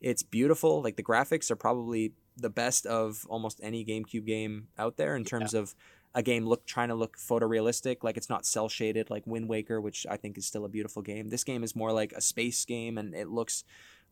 [0.00, 0.82] It's beautiful.
[0.82, 5.24] Like the graphics are probably the best of almost any GameCube game out there in
[5.24, 5.74] terms of
[6.14, 8.02] a game look trying to look photorealistic.
[8.02, 11.02] Like it's not cel shaded like Wind Waker, which I think is still a beautiful
[11.02, 11.28] game.
[11.28, 13.64] This game is more like a space game, and it looks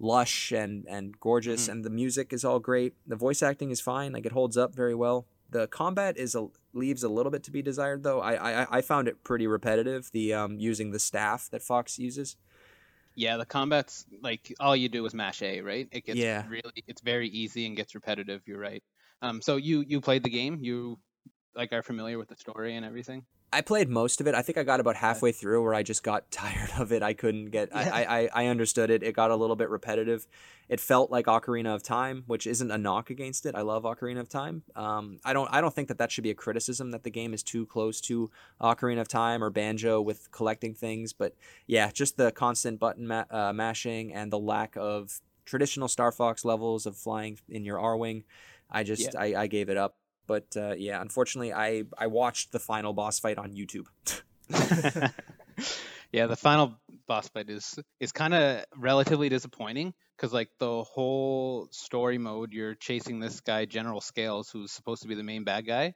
[0.02, 2.94] lush and and gorgeous, and the music is all great.
[3.06, 4.12] The voice acting is fine.
[4.12, 5.26] Like it holds up very well.
[5.48, 8.20] The combat is a leaves a little bit to be desired though.
[8.20, 10.10] I I, I found it pretty repetitive.
[10.12, 12.36] The um using the staff that Fox uses.
[13.14, 15.88] Yeah, the combat's like all you do is mash A, right?
[15.92, 16.44] It gets Yeah.
[16.48, 18.82] really it's very easy and gets repetitive, you're right.
[19.20, 20.98] Um so you you played the game, you
[21.54, 23.24] like are familiar with the story and everything?
[23.52, 24.34] I played most of it.
[24.34, 27.02] I think I got about halfway through where I just got tired of it.
[27.02, 27.74] I couldn't get.
[27.74, 29.02] I, I I I understood it.
[29.02, 30.26] It got a little bit repetitive.
[30.68, 33.54] It felt like Ocarina of Time, which isn't a knock against it.
[33.54, 34.62] I love Ocarina of Time.
[34.74, 37.34] Um, I don't I don't think that that should be a criticism that the game
[37.34, 41.12] is too close to Ocarina of Time or Banjo with collecting things.
[41.12, 41.36] But
[41.66, 46.44] yeah, just the constant button ma- uh, mashing and the lack of traditional Star Fox
[46.44, 48.24] levels of flying in your Arwing.
[48.70, 49.96] I just I, I gave it up.
[50.26, 53.87] But uh, yeah, unfortunately, I I watched the final boss fight on YouTube.
[56.12, 61.68] yeah, the final boss fight is is kind of relatively disappointing because like the whole
[61.70, 65.66] story mode, you're chasing this guy General Scales, who's supposed to be the main bad
[65.66, 65.94] guy,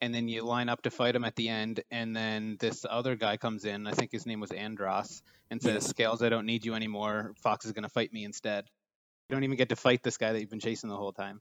[0.00, 3.16] and then you line up to fight him at the end, and then this other
[3.16, 3.86] guy comes in.
[3.86, 5.86] I think his name was Andross, and says, Yes.
[5.88, 7.34] "Scales, I don't need you anymore.
[7.42, 8.64] Fox is going to fight me instead."
[9.28, 11.40] You don't even get to fight this guy that you've been chasing the whole time.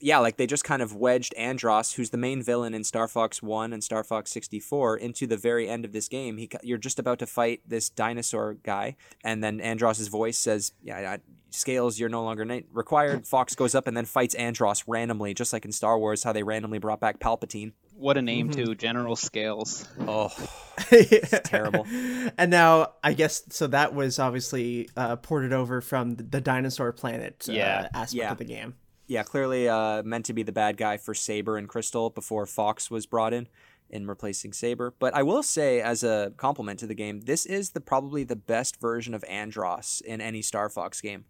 [0.00, 3.42] Yeah, like they just kind of wedged Andross, who's the main villain in Star Fox
[3.42, 6.36] 1 and Star Fox 64, into the very end of this game.
[6.38, 11.12] He, you're just about to fight this dinosaur guy, and then Andross's voice says, Yeah,
[11.14, 11.18] I,
[11.52, 13.26] Scales, you're no longer na- required.
[13.26, 16.44] Fox goes up and then fights Andross randomly, just like in Star Wars, how they
[16.44, 17.72] randomly brought back Palpatine.
[17.96, 18.54] What a name Mhm.
[18.66, 19.86] too, General Scales.
[20.06, 20.30] Oh,
[20.90, 21.86] it's terrible.
[22.38, 26.92] And now I guess so that was obviously uh, ported over from the, the dinosaur
[26.92, 27.88] planet uh, Yeah.
[27.92, 28.32] aspect Yeah.
[28.32, 28.74] of the game.
[29.10, 32.90] Yeah, clearly uh, meant to be the bad guy for Saber and Crystal before Fox
[32.90, 33.48] was brought in
[33.90, 34.94] in replacing Saber.
[35.00, 38.36] But I will say, as a compliment to the game, this is the probably the
[38.36, 41.24] best version of Andross in any Star Fox game.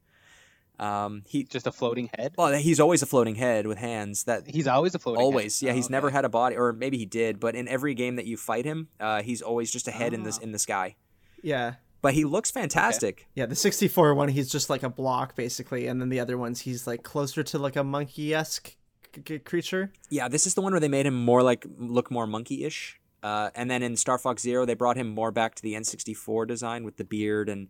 [0.78, 2.32] Um, he Just a floating head.
[2.38, 4.24] well, he's always a floating head with hands.
[4.24, 5.20] That He's always a floating.
[5.20, 5.24] head.
[5.24, 5.92] always, yeah, Oh, he's okay.
[5.92, 8.64] never had a body, or maybe he did, but in every game that you fight
[8.64, 10.42] him, uh, he's always just a head in this Ah.
[10.44, 10.96] in the sky.
[11.42, 11.74] Yeah.
[12.02, 13.28] But he looks fantastic.
[13.34, 16.60] Yeah, the 64 one, he's just like a block basically, and then the other ones,
[16.60, 18.76] he's like closer to like a monkey esque
[19.14, 19.92] c- c- creature.
[20.08, 22.98] Yeah, this is the one where they made him more like look more monkey-ish.
[23.22, 26.46] Uh, and then in Star Fox Zero, they brought him more back to the N64
[26.46, 27.68] design with the beard and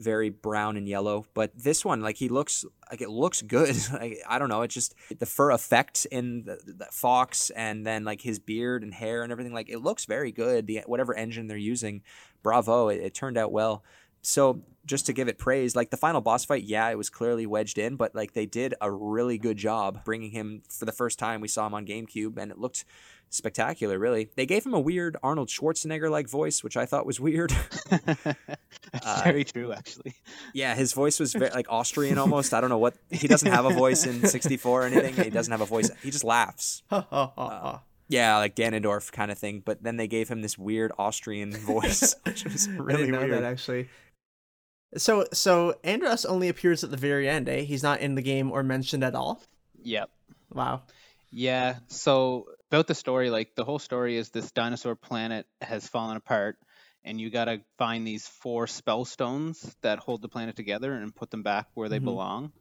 [0.00, 1.26] very brown and yellow.
[1.34, 3.76] But this one, like he looks like it looks good.
[3.92, 8.04] like, I don't know, it's just the fur effect in the, the Fox, and then
[8.04, 9.52] like his beard and hair and everything.
[9.54, 10.66] Like it looks very good.
[10.66, 12.02] The whatever engine they're using,
[12.42, 12.88] bravo!
[12.88, 13.84] It, it turned out well.
[14.22, 17.46] So just to give it praise, like the final boss fight, yeah, it was clearly
[17.46, 21.18] wedged in, but like they did a really good job bringing him for the first
[21.18, 21.40] time.
[21.40, 22.84] We saw him on GameCube, and it looked
[23.28, 23.98] spectacular.
[23.98, 27.52] Really, they gave him a weird Arnold Schwarzenegger like voice, which I thought was weird.
[29.04, 30.14] Uh, very true, actually.
[30.52, 32.52] yeah, his voice was very, like Austrian almost.
[32.52, 35.14] I don't know what he doesn't have a voice in '64 or anything.
[35.24, 35.90] He doesn't have a voice.
[36.02, 36.82] He just laughs.
[36.90, 37.82] Ha.
[38.08, 39.62] Yeah, like Ganondorf kind of thing.
[39.64, 43.18] But then they gave him this weird Austrian voice, which was I really didn't know
[43.20, 43.32] weird.
[43.32, 43.88] that actually.
[44.96, 47.60] So so Andross only appears at the very end, eh?
[47.60, 49.40] He's not in the game or mentioned at all.
[49.82, 50.10] Yep.
[50.52, 50.82] Wow.
[51.30, 51.76] Yeah.
[51.88, 56.58] So about the story, like the whole story is this dinosaur planet has fallen apart,
[57.04, 61.30] and you gotta find these four spell stones that hold the planet together and put
[61.30, 62.04] them back where they Mhm.
[62.04, 62.52] belong.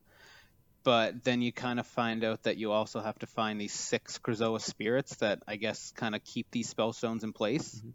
[0.84, 4.18] But then you kind of find out that you also have to find these six
[4.18, 7.76] Krazoa spirits that I guess kind of keep these spell stones in place.
[7.76, 7.94] Mhm.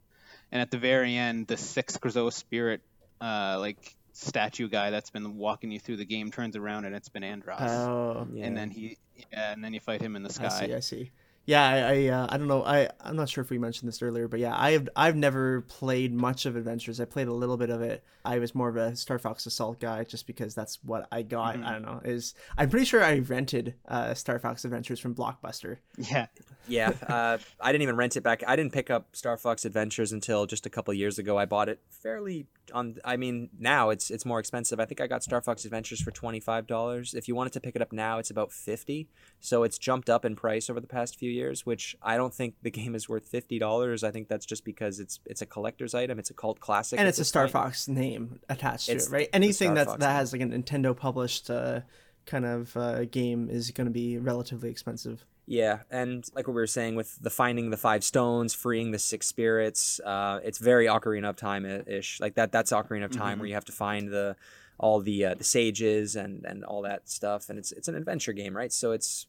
[0.53, 2.83] And at the very end, the sixth Krazoa spirit,
[3.21, 7.09] uh, like statue guy that's been walking you through the game, turns around and it's
[7.09, 7.61] been Andross.
[7.61, 8.47] Oh, Yeah.
[8.47, 8.97] And then he,
[9.33, 10.47] yeah, and then you fight him in the sky.
[10.47, 10.67] I sky.
[10.67, 10.75] see.
[10.75, 11.11] I see.
[11.47, 12.65] Yeah, I I, uh, I don't know.
[12.65, 16.15] I I'm not sure if we mentioned this earlier, but yeah, I've I've never played
[16.15, 17.01] much of Adventures.
[17.01, 18.03] I played a little bit of it.
[18.25, 21.57] I was more of a Star Fox Assault guy, just because that's what I got.
[21.57, 21.67] Mhm.
[21.67, 22.01] I don't know.
[22.03, 25.77] Is I'm pretty sure I rented uh, Star Fox Adventures from Blockbuster.
[25.99, 26.29] Yeah.
[26.67, 28.43] Yeah, uh, I didn't even rent it back.
[28.49, 31.37] I didn't pick up Star Fox Adventures until just a couple years ago.
[31.37, 32.97] I bought it fairly on.
[33.05, 34.81] I mean, now it's it's more expensive.
[34.81, 37.15] I think I got Star Fox Adventures for twenty five dollars.
[37.15, 39.09] If you wanted to pick it up now, it's about fifty.
[39.41, 42.55] So it's jumped up in price over the past few years, which I don't think
[42.63, 44.05] the game is worth fifty dollars.
[44.05, 46.19] I think that's just because it's it's a collector's item.
[46.19, 47.53] It's a cult classic, and it's a Star point.
[47.53, 49.29] Fox name attached to it, right?
[49.33, 51.81] Anything that that has like a Nintendo published uh,
[52.27, 55.25] kind of uh, game is going to be relatively expensive.
[55.47, 58.99] Yeah, and like what we were saying with the finding the five stones, freeing the
[58.99, 62.19] six spirits, uh, it's very Ocarina of Time ish.
[62.21, 62.51] Like that.
[62.53, 63.41] That's Ocarina of Time Mhm.
[63.41, 64.37] where you have to find the
[64.79, 68.33] all the uh, the sages and and all that stuff, and it's it's an adventure
[68.33, 68.73] game, right?
[68.73, 69.27] So it's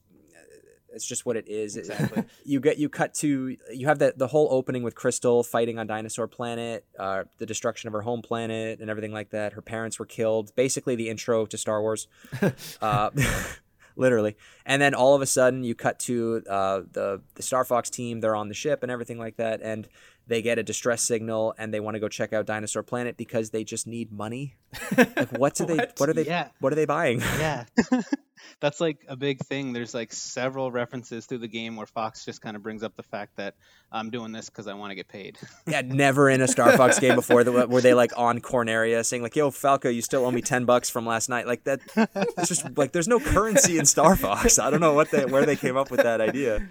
[0.92, 1.76] it's just what it is.
[1.76, 2.24] Exactly.
[2.44, 5.86] you get you cut to you have the the whole opening with Crystal fighting on
[5.86, 9.52] Dinosaur Planet, uh, the destruction of her home planet, and everything like that.
[9.52, 10.54] Her parents were killed.
[10.56, 12.08] Basically, the intro to Star Wars
[12.80, 13.10] uh,
[13.96, 14.36] literally.
[14.64, 18.20] And then all of a sudden, you cut to uh, the the Star Fox team.
[18.20, 19.88] They're on the ship and everything like that, and
[20.26, 23.50] they get a distress signal and they want to go check out Dinosaur Planet because
[23.50, 24.56] they just need money.
[24.96, 25.76] Like, what do they?
[25.76, 25.92] What?
[25.96, 26.26] What are they?
[26.26, 26.48] Yeah.
[26.60, 27.20] What are they buying?
[27.20, 27.64] Yeah.
[28.60, 29.72] That's like a big thing.
[29.72, 33.02] There's like several references through the game where Fox just kind of brings up the
[33.02, 33.54] fact that
[33.90, 35.38] I'm doing this because I want to get paid.
[35.66, 39.22] yeah, never in a Star Fox game before that were they like on Corneria saying
[39.22, 41.80] like, "Yo, Falco, you still owe me ten bucks from last night." Like that.
[42.36, 44.58] It's just like there's no currency in Star Fox.
[44.58, 46.68] I don't know what they where they came up with that idea.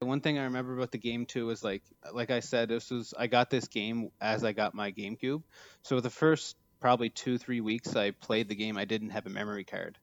[0.00, 1.82] The one thing I remember about the game too is like
[2.12, 5.42] like I said, this was I got this game as I got my GameCube.
[5.82, 9.30] So the first probably two, three weeks I played the game, I didn't have a
[9.30, 9.98] memory card.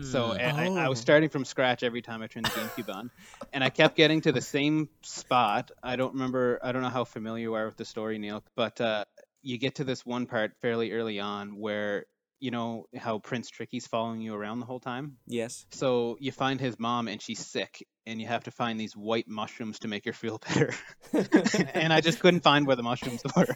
[0.00, 1.02] So and I, I was Oh.
[1.02, 3.10] starting from scratch every time I turned the GameCube on,
[3.52, 5.70] and I kept getting to the same spot.
[5.82, 6.60] I don't remember.
[6.62, 9.04] I don't know how familiar you are with the story, Neil, but uh,
[9.42, 12.06] you get to this one part fairly early on where
[12.40, 15.16] you know how Prince Tricky's following you around the whole time.
[15.26, 15.66] yes.
[15.70, 19.28] So you find his mom and she's sick, and you have to find these white
[19.28, 20.72] mushrooms to make her feel better.
[21.74, 23.46] and I just couldn't find where the mushrooms were.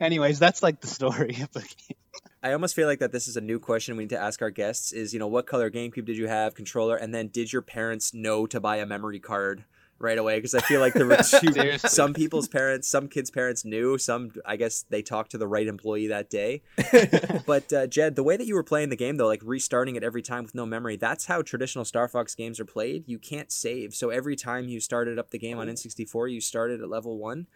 [0.00, 1.96] Anyways, that's like the story of the game.
[2.42, 4.50] I almost feel like that this is a new question we need to ask our
[4.50, 7.62] guests is, you know, what color GameCube did you have, controller, and then did your
[7.62, 9.64] parents know to buy a memory card
[9.98, 10.36] right away?
[10.36, 14.32] Because I feel like there were two, some people's parents, some kids' parents knew, some,
[14.44, 16.62] I guess they talked to the right employee that day.
[17.46, 20.04] but uh, Jed, the way that you were playing the game, though, like restarting it
[20.04, 23.04] every time with no memory, that's how traditional Star Fox games are played.
[23.06, 23.94] You can't save.
[23.94, 27.46] So every time you started up the game on N64, you started at level one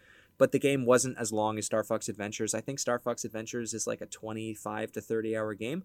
[0.41, 2.55] but the game wasn't as long as Star Fox Adventures.
[2.55, 5.85] I think Star Fox Adventures is like a 25 to 30 hour game,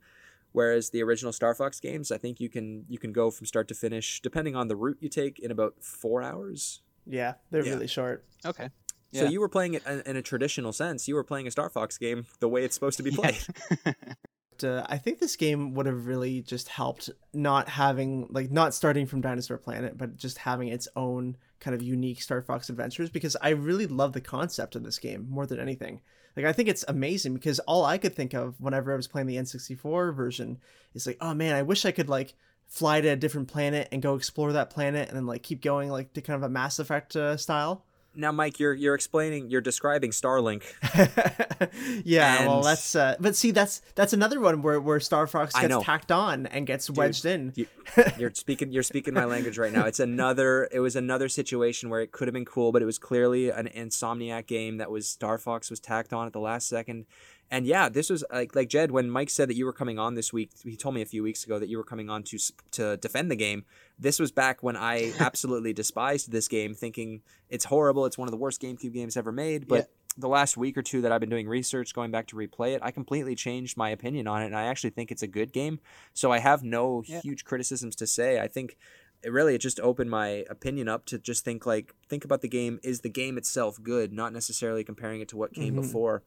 [0.56, 3.68] whereas the original Star Fox games, I think you can you can go from start
[3.68, 6.82] to finish depending on the route you take in about 4 hours.
[7.06, 7.74] yeah, they're Yeah.
[7.74, 8.26] really short.
[8.46, 8.70] Okay.
[9.12, 9.22] Yeah.
[9.22, 11.08] So you were playing it in, in a traditional sense.
[11.08, 13.38] You were playing a Star Fox game the way it's supposed to be played.
[14.63, 19.06] uh, I think this game would have really just helped not having like not starting
[19.06, 23.36] from Dinosaur Planet, but just having its own kind of unique Star Fox adventures because
[23.41, 26.02] I really love the concept of this game more than anything.
[26.36, 29.28] Like I think it's amazing because all I could think of whenever I was playing
[29.28, 30.60] the N64 version
[30.93, 32.34] is like, oh man, I wish I could like
[32.67, 35.89] fly to a different planet and go explore that planet and then like keep going
[35.89, 37.86] like to kind of a Mass Effect uh, style.
[38.15, 40.63] Now, Mike, you're you're explaining, you're describing Starlink.
[42.04, 45.54] yeah, well, And- that's uh, but see, that's that's another one where where Star Fox
[45.54, 47.54] gets tacked on and gets wedged in.
[47.56, 47.67] You,
[48.17, 49.86] you're speaking you're speaking my language right now.
[49.86, 52.97] It's another it was another situation where it could have been cool, but it was
[52.97, 57.06] clearly an Insomniac game that was Star Fox was tacked on at the last second.
[57.52, 60.16] And yeah, this was like like Jed when Mike said that you were coming on
[60.16, 60.52] this week.
[60.64, 62.38] He told me a few weeks ago that you were coming on to
[62.72, 63.66] to defend the game.
[64.00, 68.06] This was back when I absolutely despised this game, thinking it's horrible.
[68.06, 69.68] It's one of the worst GameCube games ever made.
[69.68, 69.86] But Yeah.
[70.18, 72.82] the last week or two that I've been doing research, going back to replay it,
[72.82, 75.80] I completely changed my opinion on it, and I actually think it's a good game.
[76.14, 77.22] So I have no Yeah.
[77.22, 78.40] huge criticisms to say.
[78.40, 78.76] I think
[79.24, 82.48] it really it just opened my opinion up to just think like think about the
[82.50, 82.80] game.
[82.84, 84.12] Is the game itself good?
[84.12, 85.82] Not necessarily comparing it to what came Mhm.
[85.84, 86.24] before.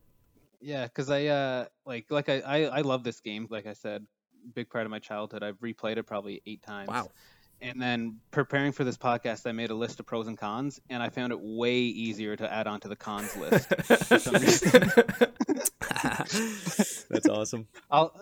[0.61, 3.47] Yeah, because I uh like like I, I I love this game.
[3.51, 4.07] Like I said,
[4.55, 5.42] big part of my childhood.
[5.42, 6.88] I've replayed it probably eight times.
[6.88, 7.11] Wow.
[7.61, 11.03] And then preparing for this podcast, I made a list of pros and cons, and
[11.03, 13.68] I found it way easier to add on to the cons list.
[14.05, 14.92] for some reason.
[17.11, 17.66] That's awesome.
[17.90, 18.14] I'll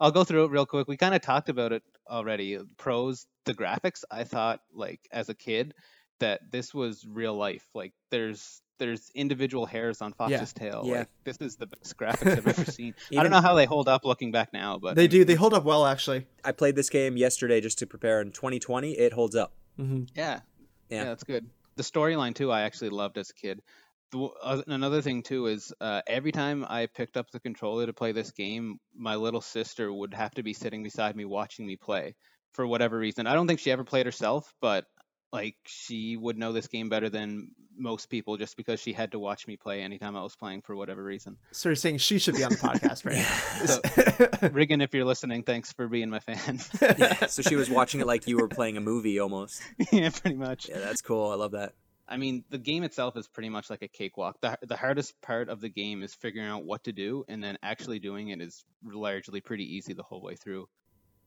[0.00, 0.88] I'll go through it real quick.
[0.88, 2.58] We kind of talked about it already.
[2.78, 4.04] Pros, the graphics.
[4.10, 5.74] I thought like as a kid
[6.20, 7.66] that this was real life.
[7.74, 10.82] Like there's there's individual hairs on Fox's tail.
[10.84, 10.98] Yeah.
[10.98, 12.94] Like this is the best graphics I've ever seen.
[13.16, 15.24] I don't know how they hold up looking back now, but they do.
[15.24, 16.26] They hold up well, actually.
[16.44, 18.20] I played this game yesterday just to prepare.
[18.20, 19.52] In 2020, it holds up.
[19.76, 20.40] hmm Yeah.
[20.88, 20.96] Yeah.
[20.96, 21.48] Yeah, that's good.
[21.76, 23.62] The storyline too, I actually loved as a kid.
[24.10, 27.92] The, uh, another thing too is uh, every time I picked up the controller to
[27.92, 31.76] play this game, my little sister would have to be sitting beside me watching me
[31.76, 32.16] play
[32.54, 33.28] for whatever reason.
[33.28, 34.86] I don't think she ever played herself, but
[35.32, 39.18] like she would know this game better than most people just because she had to
[39.18, 41.36] watch me play anytime I was playing for whatever reason.
[41.52, 44.48] So you're saying she should be on the podcast right now.
[44.48, 46.58] Riggin, if you're listening, thanks for being my fan.
[46.98, 47.26] Yeah.
[47.26, 49.62] so she was watching it like you were playing a movie almost.
[49.92, 50.68] yeah, pretty much.
[50.68, 51.30] Yeah, that's cool.
[51.30, 51.72] I love that.
[52.08, 54.40] I mean, the game itself is pretty much like a cakewalk.
[54.40, 57.56] The, the hardest part of the game is figuring out what to do, and then
[57.62, 60.68] actually doing it is largely pretty easy the whole way through.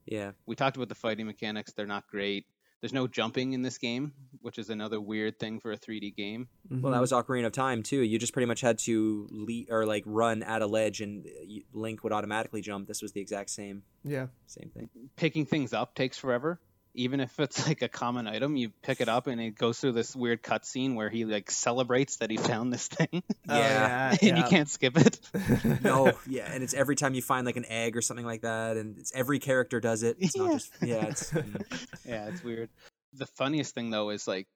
[0.05, 0.31] Yeah.
[0.45, 2.45] We talked about the fighting mechanics, they're not great.
[2.83, 6.49] There's no jumping in this game, which is another weird thing for a 3D game.
[6.69, 6.99] Well, that mhm.
[6.99, 8.01] was Ocarina of Time too.
[8.01, 11.59] You just pretty much had to leap or like run at a ledge, and uh,
[11.71, 12.89] Link would automatically jump.
[12.89, 14.27] This was the exact same yeah.
[14.47, 14.89] same thing.
[15.15, 16.59] Picking things up takes forever.
[16.95, 19.93] Even if it's like a common item, you pick it up and it goes through
[19.93, 24.15] this weird cutscene where he like celebrates that he found this thing, Oh, yeah.
[24.21, 25.19] and you can't skip it.
[25.83, 28.77] No, yeah, and it's every time you find like an egg or something like that,
[28.77, 30.17] and it's every character does it.
[30.19, 30.53] It's not Yeah.
[30.53, 31.05] just yeah.
[31.05, 31.85] It's mm.
[32.05, 32.69] yeah, it's weird.
[33.13, 34.47] The funniest thing though is like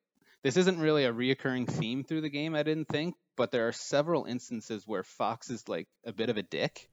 [0.43, 3.71] this isn't really a reoccurring theme through the game, I didn't think, but there are
[3.71, 6.87] several instances where Fox is like a bit of a dick.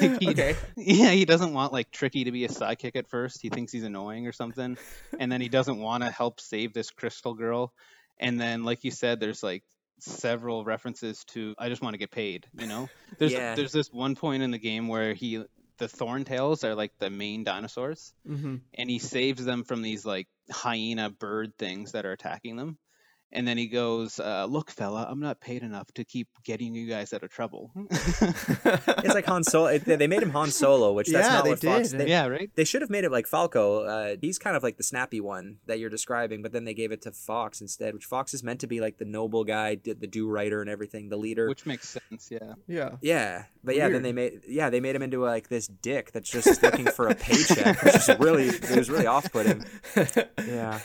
[0.00, 0.54] Like, he- okay.
[0.76, 3.40] Yeah, he doesn't want like Tricky to be a sidekick at first.
[3.42, 4.76] He thinks he's annoying or something,
[5.18, 7.72] and then he doesn't want to help save this crystal girl.
[8.18, 9.62] And then, like you said, there's like
[10.00, 12.46] several references to I just want to get paid.
[12.56, 13.54] You know, there's Yeah.
[13.54, 15.44] there's this one point in the game where he
[15.78, 20.28] the Thorntails are like the main dinosaurs, hmm and he saves them from these like
[20.50, 22.78] hyena bird things that are attacking them.
[23.30, 26.88] And then he goes, uh, "Look, fella, I'm not paid enough to keep getting you
[26.88, 27.70] guys out of trouble."
[28.98, 29.78] It's like Han Solo.
[29.78, 31.90] They made him Han Solo, which that's Yeah, not they what Fox.
[31.90, 32.00] did.
[32.00, 32.50] They, yeah, right.
[32.54, 33.84] they should have made it like Falco.
[33.84, 36.92] Uh, he's kind of like the snappy one that you're describing, but then they gave
[36.92, 40.00] it to Fox instead, which Fox is meant to be like the noble guy, did
[40.00, 41.48] the do writer and everything, the leader.
[41.48, 42.30] Which makes sense.
[42.30, 42.54] Yeah.
[42.66, 42.96] yeah.
[43.00, 46.30] yeah, but yeah, then they made yeah they made him into like this dick that's
[46.30, 49.64] just looking for a paycheck, which is really it was really off putting.
[50.38, 50.78] Yeah.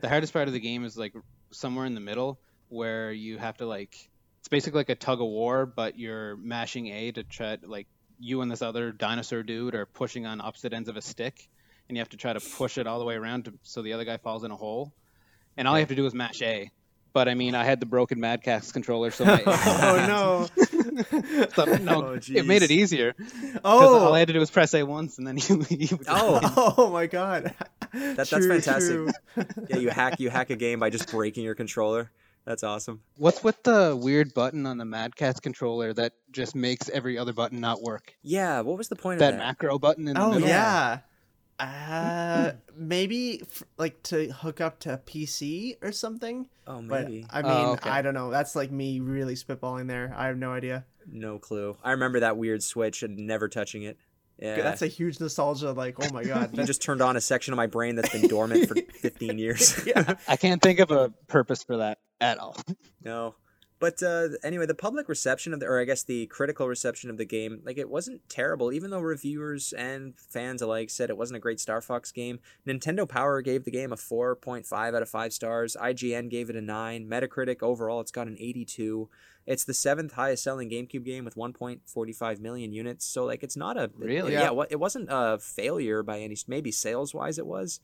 [0.00, 1.14] The hardest part of the game is like
[1.50, 3.94] somewhere in the middle where you have to like
[4.40, 7.86] it's basically like a tug of war, but you're mashing A to try like
[8.18, 11.48] you and this other dinosaur dude are pushing on opposite ends of a stick,
[11.88, 13.92] and you have to try to push it all the way around to, so the
[13.92, 14.92] other guy falls in a hole.
[15.56, 16.70] And all you have to do is mash A.
[17.12, 20.64] But I mean, I had the broken Mad Catz controller, so my oh no.
[21.54, 23.14] so, no, Oh, it made it easier.
[23.14, 23.98] 'Cause oh.
[23.98, 24.20] all I Oh.
[24.20, 25.64] had to do was press A once, and then you.
[25.70, 26.74] you would just Oh.
[26.76, 27.54] Oh my god.
[28.16, 28.94] that's True, fantastic.
[28.94, 29.10] true.
[29.70, 32.10] Yeah, you hack you hack a game by just breaking your controller.
[32.44, 33.00] That's awesome.
[33.16, 37.32] What's with the weird button on the Mad Catz controller that just makes every other
[37.32, 38.14] button not work?
[38.22, 39.44] Yeah, what was the point That of that?
[39.46, 40.48] macro button in the Oh middle.
[40.48, 40.98] yeah.
[41.58, 46.46] Uh, maybe f- like to hook up to PC or something.
[46.66, 47.26] oh, But maybe.
[47.30, 47.88] I mean, Oh, okay.
[47.88, 48.30] I don't know.
[48.30, 50.12] That's like me really spitballing there.
[50.14, 50.84] I have no idea.
[51.10, 51.76] No clue.
[51.82, 53.96] I remember that weird switch and never touching it.
[54.38, 54.56] Yeah.
[54.56, 55.72] That's a huge nostalgia.
[55.72, 56.50] Like, oh my god.
[56.56, 59.80] you just turned on a section of my brain that's been dormant for 15 years.
[59.86, 60.14] yeah.
[60.28, 62.56] I can't think of a purpose for that at all.
[63.02, 63.34] no.
[63.78, 67.18] But uh, anyway, the public reception of the, or I guess the critical reception of
[67.18, 71.36] the game, like it wasn't terrible, even though reviewers and fans alike said it wasn't
[71.36, 72.38] a great Star Fox game.
[72.66, 75.76] Nintendo Power gave the game a 4.5 out of 5 stars.
[75.78, 77.06] IGN gave it a 9.
[77.06, 79.10] Metacritic overall, it's got an 82.
[79.46, 83.04] It's the seventh highest selling GameCube game with 1.45 million units.
[83.04, 84.32] So like, it's not a Really?
[84.32, 84.50] yeah.
[84.50, 84.64] Yeah.
[84.70, 87.80] it wasn't a failure by any maybe sales wise it was,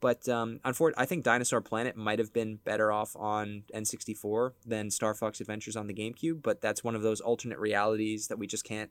[0.00, 4.90] but um, unfortunately, I think Dinosaur Planet might have been better off on N64 than
[4.90, 6.42] Star Fox Adventures on the GameCube.
[6.42, 8.90] But that's one of those alternate realities that we just can't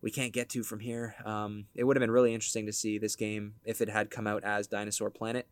[0.00, 1.16] we can't get to from here.
[1.24, 4.26] Um, it would have been really interesting to see this game if it had come
[4.26, 5.48] out as Dinosaur Planet.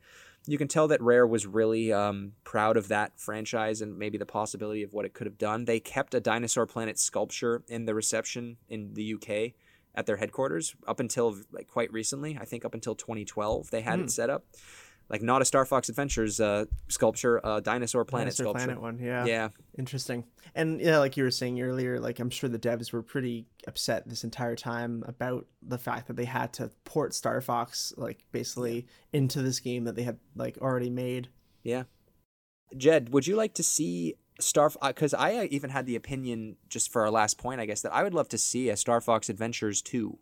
[0.47, 4.27] You can tell that Rare was really um, proud of that franchise and maybe the
[4.27, 5.65] possibility of what it could have done.
[5.67, 9.53] They kept a Dinosaur Planet sculpture in the reception in the UK
[9.95, 12.37] at their headquarters up until like quite recently.
[12.41, 14.05] I think up until 2012 they had Hmm.
[14.07, 14.47] it set up.
[15.13, 18.65] Like not a Star Fox Adventures uh, sculpture, a Dinosaur Planet Dinosaur sculpture.
[18.65, 18.99] Planet one.
[18.99, 19.27] Yeah.
[19.27, 19.49] Yeah,
[19.79, 20.25] Interesting.
[20.55, 24.09] And yeah, like you were saying earlier, like I'm sure the devs were pretty upset
[24.09, 28.87] this entire time about the fact that they had to port Star Fox like basically
[29.13, 31.29] into this game that they had like already made.
[31.63, 31.85] yeah.
[32.75, 34.71] Jed, would you like to see Star?
[34.83, 37.93] Because I uh, even had the opinion, just for our last point, I guess, that
[37.93, 40.19] I would love to see a Star Fox Adventures two,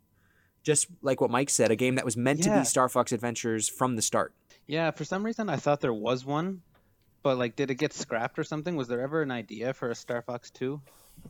[0.62, 3.68] just like what Mike said, a game that was meant to be Star Fox Adventures
[3.68, 4.32] from the start.
[4.66, 6.62] Yeah, for some reason I thought there was one,
[7.22, 8.76] but like, did it get scrapped or something?
[8.76, 10.80] Was there ever an idea for a Star Fox 2?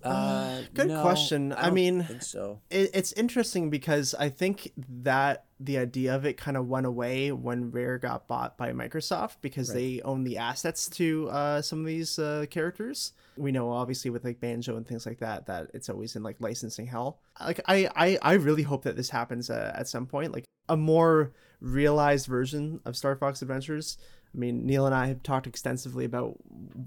[0.03, 1.53] Uh, good no, question.
[1.53, 2.61] I don't mean- so.
[2.71, 4.73] It, it's interesting because I think
[5.03, 9.37] that the idea of it kind of went away when Rare got bought by Microsoft
[9.43, 9.75] because Right.
[9.77, 13.13] they own the assets to uh, some of these uh, characters.
[13.37, 16.37] We know obviously with like Banjo and things like that that it's always in like
[16.41, 17.21] licensing hell.
[17.41, 20.77] Like I I, I really hope that this happens uh, at some point, like a
[20.77, 23.99] more realized version of Star Fox Adventures.
[24.35, 26.37] I mean, Neil and I have talked extensively about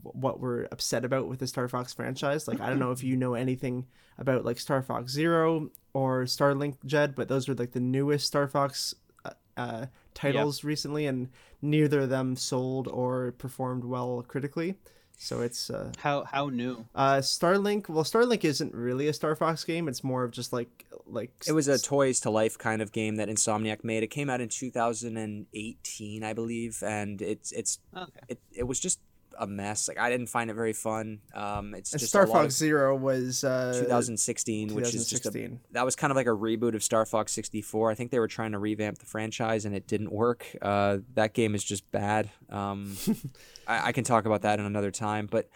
[0.04, 2.48] what we're upset about with the Star Fox franchise.
[2.48, 3.86] Like, I don't know if you know anything
[4.18, 8.48] about like Star Fox Zero or Starlink Jed, but those are like the newest Star
[8.48, 11.30] Fox uh, uh, titles recently, and
[11.62, 14.76] neither of them sold or performed well critically.
[15.18, 16.86] So it's uh, How how new?
[16.96, 17.88] uh, Starlink.
[17.88, 19.88] Well, Starlink isn't really a Star Fox game.
[19.88, 23.16] It's more of just like like It was a Toys to Life kind of game
[23.16, 24.04] that Insomniac made.
[24.04, 28.20] It came out in 2018, I believe, and it's it's Okay.
[28.30, 29.00] it, it was just
[29.38, 29.88] a mess.
[29.88, 31.20] Like I didn't find it very fun.
[31.34, 35.60] Um, it's and just Star Fox Zero was uh, 2016, which is just a, 2016.
[35.72, 37.92] that was kind of like a reboot of Star Fox 64.
[37.92, 40.46] I think they were trying to revamp the franchise and it didn't work.
[40.62, 42.30] Uh, that game is just bad.
[42.50, 42.96] Um,
[43.68, 45.50] I, I can talk about that in another time, but.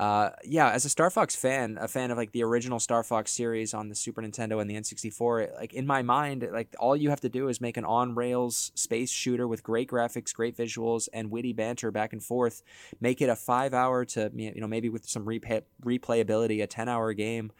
[0.00, 3.30] Uh, yeah, as a Star Fox fan, a fan of like the original Star Fox
[3.30, 7.10] series on the Super Nintendo and the N64, like in my mind, like all you
[7.10, 11.10] have to do is make an on rails space shooter with great graphics, great visuals,
[11.12, 12.62] and witty banter back and forth.
[12.98, 16.88] Make it a five hour to you know maybe with some replay replayability, a ten
[16.88, 17.52] hour game.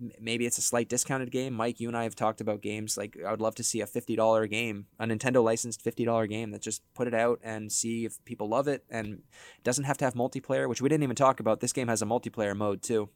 [0.00, 1.54] M- Maybe it's a slight discounted game.
[1.54, 3.86] Mike, you and I have talked about games like I would love to see a
[3.86, 7.70] fifty dollar game, a Nintendo licensed fifty dollar game that just put it out and
[7.70, 9.22] see if people love it and
[9.62, 11.60] doesn't have to have multiplayer, which we didn't even talk about.
[11.60, 13.08] This game has a multiplayer mode too.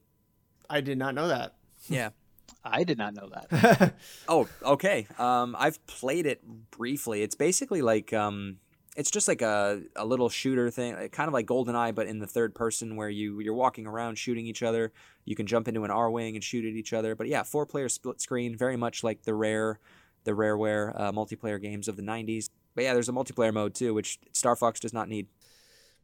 [0.71, 1.55] I did not know that.
[1.89, 2.11] Yeah.
[2.65, 3.95] I did not know that.
[4.29, 5.07] Oh, okay.
[5.19, 7.23] Um, I've played it briefly.
[7.23, 8.57] It's basically like um,
[8.99, 12.27] it's just like a, a little shooter thing, kind of like GoldenEye, but in the
[12.27, 14.93] third person where you you're walking around shooting each other.
[15.25, 17.15] You can jump into an Arwing and shoot at each other.
[17.15, 19.79] But yeah, four player split screen, very much like the rare
[20.25, 22.51] the rareware uh, multiplayer games of the 90s.
[22.75, 25.29] But yeah, there's a multiplayer mode too, which Star Fox does not need.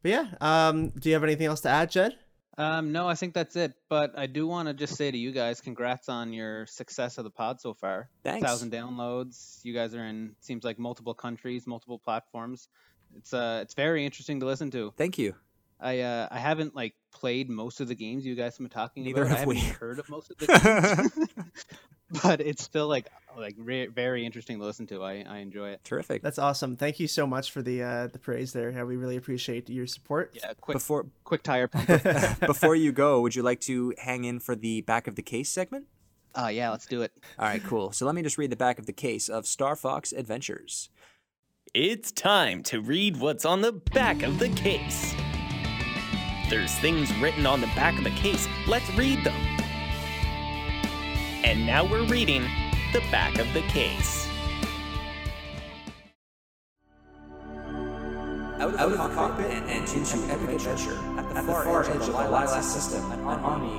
[0.01, 2.15] But yeah, um, do you have anything else to add, Jed?
[2.57, 3.73] Um, no, I think that's it.
[3.89, 7.23] But I do want to just say to you guys, congrats on your success of
[7.25, 8.09] the pod so far.
[8.23, 8.45] Thanks.
[8.47, 9.59] Thousand downloads.
[9.63, 12.69] You guys are in seems like multiple countries, multiple platforms.
[13.17, 14.93] It's uh, it's very interesting to listen to.
[14.97, 15.35] Thank you.
[15.79, 19.03] I uh, I haven't like played most of the games you guys have been talking
[19.03, 19.35] Neither about.
[19.35, 19.69] I have haven't we.
[19.71, 20.47] heard of most of the
[21.27, 21.29] games,
[22.23, 23.07] but it's still like
[23.37, 25.03] like re- very interesting to listen to.
[25.03, 25.83] I, I enjoy it.
[25.83, 26.21] Terrific.
[26.21, 26.75] That's awesome.
[26.75, 28.71] Thank you so much for the uh, the praise there.
[28.71, 30.31] Yeah, we really appreciate your support.
[30.33, 31.87] Yeah, quick Before quick tire pump.
[32.39, 35.49] before you go, would you like to hang in for the back of the case
[35.49, 35.85] segment?
[36.35, 37.11] Oh yeah, let's do it.
[37.39, 37.91] All right, cool.
[37.91, 40.89] So let me just read the back of the case of Star Fox Adventures.
[41.73, 45.13] It's time to read what's on the back of the case.
[46.49, 48.47] There's things written on the back of the case.
[48.67, 49.54] Let's read them.
[51.45, 52.41] And now we're reading
[52.91, 54.27] the back of the case.
[58.57, 60.97] Out of, the cockpit and, and into epic adventure.
[61.19, 63.77] At the, far, edge of the Lylat system, an army.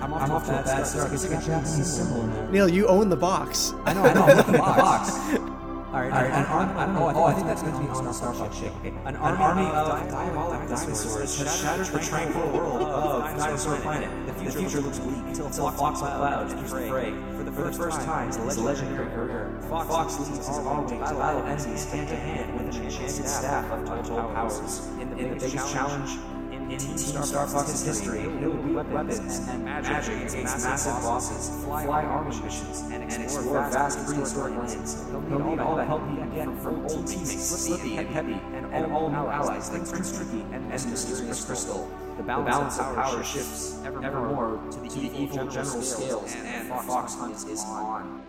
[0.00, 1.12] I'm uh, off, I'm off to a bad start.
[1.12, 2.48] It's got a Japanese symbol in there.
[2.48, 3.74] Neil, you own the box.
[3.84, 4.22] I know, I know.
[4.22, 5.60] I'm looking at the box.
[5.90, 6.30] All right, all right.
[6.30, 6.72] An army.
[6.74, 7.12] I don't know.
[7.16, 8.72] Oh, I think that's meant to be on a Star Fox ship.
[8.76, 8.94] Okay.
[9.06, 14.08] An army of diabolic dinosaurs has shattered the tranquil world of Dinosaur Planet.
[14.44, 17.12] The future looks bleak until Fox McCloud enters the fray.
[17.36, 21.84] For the first time in his legendary career, Fox leads his army to battle enemies
[21.90, 24.88] hand to hand with an enchanted staff of untold powers.
[24.98, 26.18] In the biggest challenge
[26.52, 32.42] in Team Star Fox's history, he'll wield weapons and magic against massive bosses, fly Arwing
[32.42, 35.04] missions, and explore vast prehistoric lands.
[35.10, 37.44] He'll need all the help he can get from old teammates.
[37.44, 39.70] Slippy and Peppy and all new allies.
[39.70, 41.88] like Prince Tricky and Mysterious Crystal.
[42.30, 47.64] The balance of power shifts evermore to the evil general scales, and Fox Hunt is
[47.64, 48.22] on.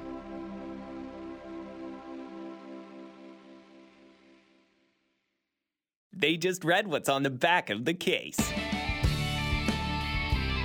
[6.11, 8.39] They just read what's on the back of the case.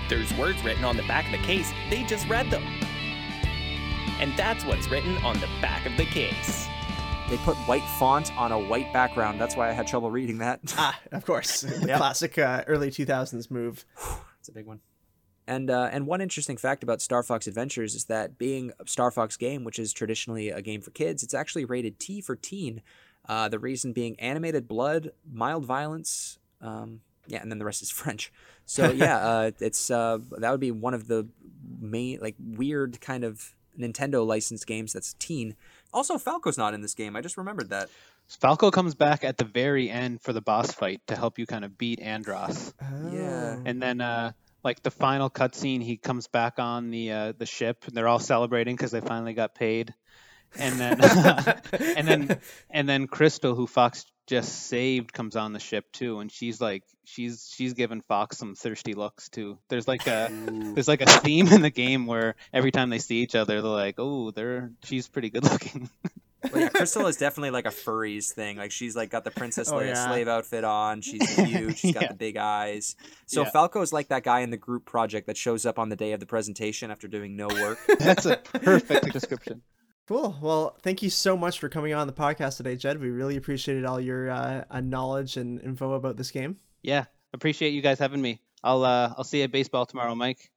[0.09, 1.71] There's words written on the back of the case.
[1.91, 2.63] They just read them.
[4.19, 6.66] And that's what's written on the back of the case.
[7.29, 9.41] They put white font on a white background.
[9.41, 10.61] That's why I had trouble reading that.
[10.79, 11.97] Ah, of course, the Yeah.
[11.97, 13.85] classic uh, early 2000s move.
[14.39, 14.81] It's a big one.
[15.49, 19.11] And uh, and one interesting fact about Star Fox Adventures is that being a Star
[19.11, 22.83] Fox game, which is traditionally a game for kids, it's actually rated T for teen.
[23.29, 27.91] Uh, the reason being animated blood, mild violence, um, yeah, and then the rest is
[28.03, 28.33] French.
[28.67, 31.27] So yeah, uh, it's uh, that would be one of the
[31.81, 35.55] main like weird kind of Nintendo licensed games that's teen.
[35.93, 37.17] Also, Falco's not in this game.
[37.17, 37.89] I just remembered that.
[38.29, 41.65] Falco comes back at the very end for the boss fight to help you kind
[41.65, 42.73] of beat Andross.
[43.13, 43.57] Yeah.
[43.65, 44.33] And then uh
[44.67, 48.19] like the final cutscene, he comes back on the uh, the ship and they're all
[48.19, 49.95] celebrating because they finally got paid.
[50.59, 51.01] And then
[51.97, 56.31] and then and then Crystal, who Fox just saved, comes on the ship too, and
[56.33, 59.59] she's like she's she's giving Fox some thirsty looks too.
[59.69, 60.29] There's like a
[60.75, 63.71] there's like a theme in the game where every time they see each other, they're
[63.71, 65.89] like, oh, they're she's pretty good looking.
[66.53, 68.57] Well, yeah, Crystal is definitely like a furries thing.
[68.57, 70.07] Like she's like got the Princess Oh, Leia yeah.
[70.07, 71.01] slave outfit on.
[71.01, 71.79] She's huge.
[71.79, 72.09] She's got Yeah.
[72.09, 72.95] the big eyes.
[73.27, 73.51] So Yeah.
[73.51, 76.13] Falco is like that guy in the group project that shows up on the day
[76.13, 77.79] of the presentation after doing no work.
[77.99, 79.63] That's a perfect description.
[80.07, 80.37] Cool.
[80.41, 83.01] Well, thank you so much for coming on the podcast today, Jed.
[83.01, 86.59] We really appreciated all your uh, uh, knowledge and info about this game.
[86.83, 88.41] Yeah, appreciate you guys having me.
[88.63, 90.53] I'll uh, I'll see you at baseball tomorrow, Mike.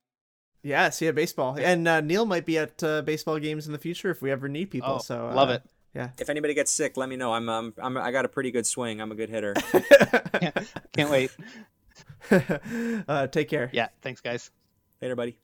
[0.62, 1.58] Yeah, see you at baseball.
[1.58, 4.48] And uh, Neil might be at uh, baseball games in the future if we ever
[4.48, 4.96] need people.
[4.96, 5.64] Oh, so love uh, it.
[5.96, 6.10] Yeah.
[6.20, 7.34] if anybody gets sick, let me know.
[7.34, 9.02] I'm um, I'm I got a pretty good swing.
[9.02, 9.54] I'm a good hitter.
[10.94, 11.32] Can't wait.
[13.08, 13.72] uh, take care.
[13.74, 14.52] Yeah, thanks guys.
[15.02, 15.40] Later, buddy.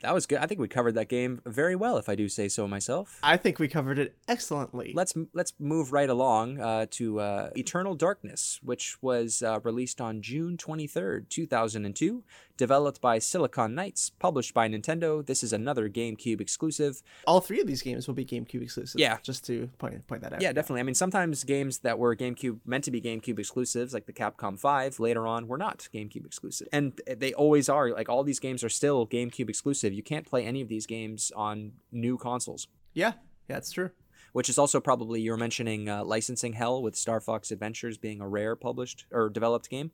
[0.00, 0.38] That was good.
[0.38, 3.18] I think we covered that game very well, if I do say so myself.
[3.22, 4.92] I think we covered it excellently.
[4.94, 10.22] Let's let's move right along uh, to uh, Eternal Darkness, which was uh, released on
[10.22, 12.22] June 23rd, 2002,
[12.58, 15.24] Developed by Silicon Knights, published by Nintendo.
[15.24, 17.02] This is another GameCube exclusive.
[17.24, 19.00] all three of these games will be GameCube exclusive.
[19.00, 19.18] Yeah.
[19.22, 20.42] Just to point point that out.
[20.42, 20.80] Yeah, definitely.
[20.80, 24.58] I mean, sometimes games that were GameCube meant to be GameCube exclusives, like the Capcom
[24.58, 27.90] Five, later on were not GameCube exclusive, and they always are.
[27.90, 29.92] Like all these games are still GameCube exclusive.
[29.92, 32.66] You can't play any of these games on new consoles.
[32.92, 33.12] Yeah.
[33.48, 33.90] Yeah, it's true.
[34.32, 38.20] which is also probably you were mentioning uh, licensing hell with Star Fox Adventures being
[38.20, 39.90] a rare published or developed game.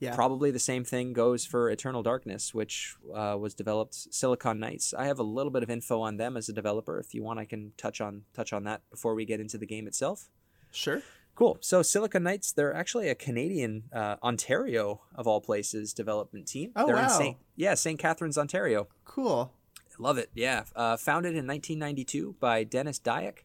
[0.00, 0.14] Yeah.
[0.14, 4.94] Probably the same thing goes for Eternal Darkness, which uh, was developed Silicon Knights.
[4.94, 7.00] I have a little bit of info on them as a developer.
[7.00, 9.66] If you want, I can touch on touch on that before we get into the
[9.66, 10.28] game itself.
[10.70, 11.02] Sure.
[11.34, 11.58] Cool.
[11.60, 16.72] So Silicon Knights, they're actually a Canadian, uh, Ontario of all places, development team.
[16.74, 17.04] Oh, they're wow.
[17.04, 17.98] In Saint, yeah, St.
[17.98, 18.88] Catharines, Ontario.
[19.04, 19.52] Cool.
[20.00, 20.30] Love it.
[20.34, 20.64] Yeah.
[20.74, 23.38] Uh, founded in 1992 by Denis Dyack.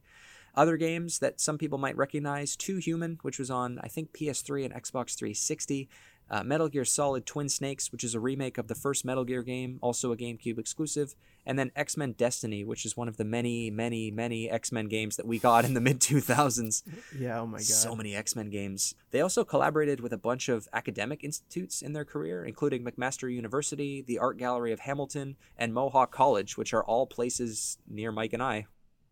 [0.55, 4.65] Other games that some people might recognize Too Human, which was on, I think, PS3
[4.65, 5.89] and Xbox 360.
[6.33, 9.43] Uh, Metal Gear Solid Twin Snakes, which is a remake of the first Metal Gear
[9.43, 11.13] game, also a GameCube exclusive.
[11.45, 14.87] And then X Men Destiny, which is one of the many, many, many X Men
[14.87, 16.81] games that we got in the mid 2000s.
[17.15, 17.39] Yeah.
[17.39, 17.65] Oh my god.
[17.65, 18.95] So many X Men games.
[19.11, 24.01] They also collaborated with a bunch of academic institutes in their career, including McMaster University,
[24.01, 28.41] the Art Gallery of Hamilton, and Mohawk College, which are all places near Mike and
[28.41, 28.65] I.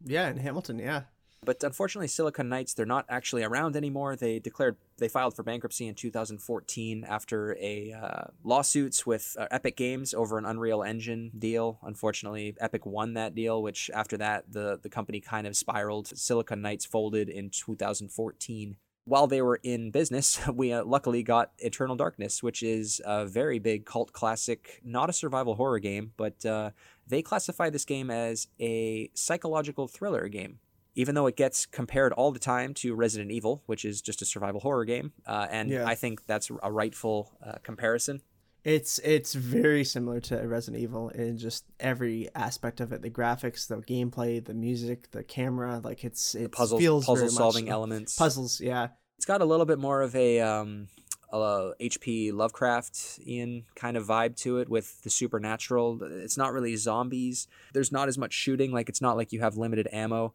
[0.04, 0.80] Yeah, in Hamilton.
[0.80, 1.04] Yeah.
[1.44, 4.16] But unfortunately, Silicon Knights, they're not actually around anymore.
[4.16, 9.76] They declared, they filed for bankruptcy in 2014 after a uh, lawsuits with uh, Epic
[9.76, 11.80] Games over an Unreal Engine deal.
[11.82, 16.16] Unfortunately, Epic won that deal, which after that, the, the company kind of spiraled.
[16.16, 21.96] Silicon Knights folded in 2014 while they were in business, we uh, luckily got Eternal
[21.96, 26.70] Darkness, which is a very big cult classic, not a survival horror game, but uh,
[27.08, 30.60] they classify this game as a psychological thriller game.
[30.96, 34.26] Even though it gets compared all the time to Resident Evil, which is just a
[34.26, 35.86] survival horror game, uh, and Yeah.
[35.88, 38.22] I think that's a rightful uh, comparison.
[38.64, 43.02] It's it's very similar to Resident Evil in just every aspect of it.
[43.02, 47.26] The graphics, the gameplay, the music, the camera, like it's it Puzzle feels puzzle very
[47.28, 48.16] much- solving elements.
[48.16, 48.90] Puzzles, yeah.
[49.18, 50.90] It's got a little bit more of a um,
[51.32, 52.32] a H.P.
[52.34, 56.00] Lovecraftian kind of vibe to it with the supernatural.
[56.04, 57.48] It's not really zombies.
[57.74, 58.72] There's not as much shooting.
[58.72, 60.34] Like it's not like you have limited ammo.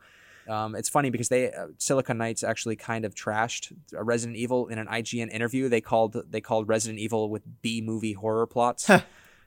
[0.49, 4.79] Um, it's funny because they uh, Silicon Knights actually kind of trashed Resident Evil in
[4.79, 5.69] an IGN interview.
[5.69, 8.91] They called they called Resident Evil with B movie horror plots,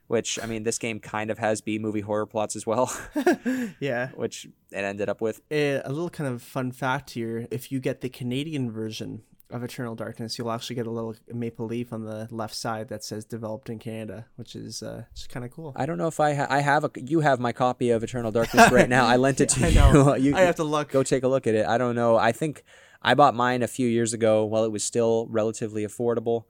[0.08, 2.92] which I mean this game kind of has B movie horror plots as well,
[3.80, 4.10] yeah.
[4.10, 5.42] which it ended up with.
[5.50, 9.64] Eh, a little kind of fun fact here if you get the Canadian version of
[9.64, 13.26] Eternal Darkness, you'll actually get a little maple leaf on the left side that says
[13.26, 15.74] developed in Canada, which is uh, just kind of cool.
[15.76, 18.32] I don't know if I ha- I have a you have my copy of Eternal
[18.32, 19.06] Darkness right now.
[19.06, 19.76] I lent it to I you.
[19.76, 20.16] know.
[20.18, 20.36] you.
[20.36, 20.90] I have to look.
[20.90, 21.66] go take a look at it.
[21.66, 22.16] I don't know.
[22.18, 22.64] I think
[23.02, 26.44] I bought mine a few years ago while it was still relatively affordable.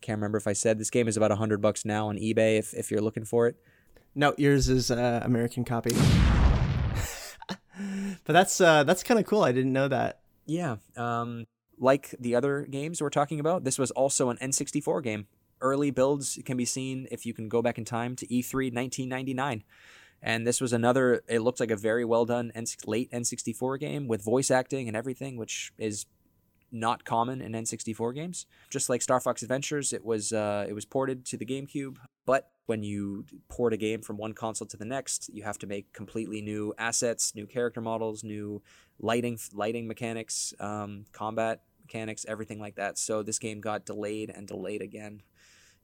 [0.00, 2.58] Can't remember if I said this game is about a hundred bucks now on eBay
[2.58, 3.56] if, if you're looking for it.
[4.14, 5.90] No, yours is uh, American copy.
[8.24, 9.42] but that's uh, that's kind of cool.
[9.44, 10.20] I didn't know that.
[10.46, 10.76] Yeah.
[10.96, 11.46] Um,
[11.80, 15.26] like the other games we're talking about, this was also an N64 game.
[15.60, 18.72] Early builds can be seen if you can go back in time to E E3
[18.72, 19.64] 1999.
[20.22, 24.06] And this was another, it looked like a very well done N- late N64 game
[24.06, 26.04] with voice acting and everything, which is
[26.70, 28.46] not common in N64 games.
[28.68, 31.96] Just like Star Fox Adventures, it was uh, it was ported to the GameCube.
[32.26, 35.66] But when you port a game from one console to the next, you have to
[35.66, 38.62] make completely new assets, new character models, new
[39.00, 42.98] lighting lighting mechanics, um, combat mechanics, everything like that.
[42.98, 45.22] So this game got delayed and delayed again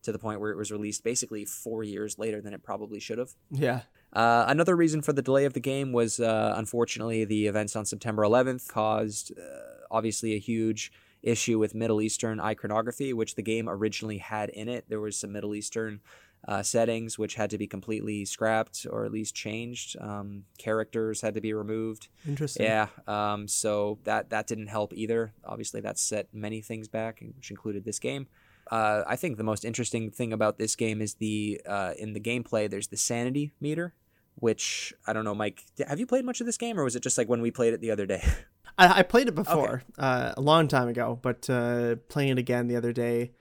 [0.02, 3.18] to the point where it was released basically four years later than it probably should
[3.18, 3.30] have.
[3.50, 3.80] Yeah.
[4.12, 7.84] Uh, another reason for the delay of the game was uh, unfortunately the events on
[7.84, 10.92] September 11th caused uh, obviously a huge
[11.22, 14.84] issue with Middle Eastern iconography, which the game originally had in it.
[14.88, 16.00] There was some Middle Eastern
[16.46, 19.96] uh, settings which had to be completely scrapped or at least changed.
[20.00, 22.08] Um, characters had to be removed.
[22.26, 22.66] Interesting.
[22.66, 25.32] Yeah, um, so that that didn't help either.
[25.44, 28.28] Obviously, that set many things back, which included this game.
[28.70, 32.20] Uh, I think the most interesting thing about this game is the uh, in the
[32.20, 32.68] gameplay.
[32.68, 33.94] There's the sanity meter,
[34.36, 35.64] which I don't know, Mike.
[35.86, 37.74] Have you played much of this game, or was it just like when we played
[37.74, 38.22] it the other day?
[38.78, 42.66] I, I played it before uh, a long time ago, but uh, playing it again
[42.68, 43.32] the other day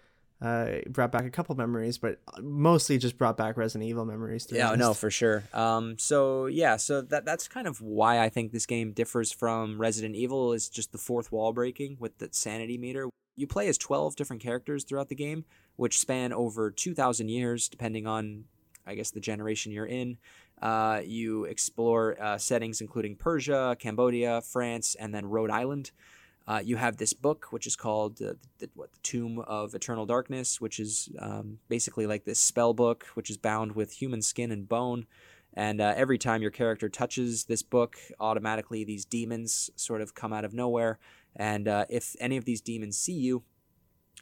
[0.42, 4.48] uh, brought back a couple memories, but mostly just brought back Resident Evil memories.
[4.52, 5.44] Yeah, no, for sure.
[5.54, 9.80] Um, so yeah, so that that's kind of why I think this game differs from
[9.80, 13.10] Resident Evil is just the fourth wall breaking with the sanity meter.
[13.36, 17.68] You play as twelve different characters throughout the game, which span over two thousand years,
[17.68, 18.46] depending on,
[18.86, 20.18] I guess, the generation you're in.
[20.62, 25.92] Uh, you explore uh, settings including Persia, Cambodia, France, and then Rhode Island.
[26.48, 30.06] Uh, you have this book, which is called uh, the, what, the Tomb of Eternal
[30.06, 34.52] Darkness, which is um, basically like this spell book, which is bound with human skin
[34.52, 35.08] and bone.
[35.56, 40.34] And uh, every time your character touches this book, automatically these demons sort of come
[40.34, 41.00] out of nowhere.
[41.36, 43.43] And uh, if any of these demons see you,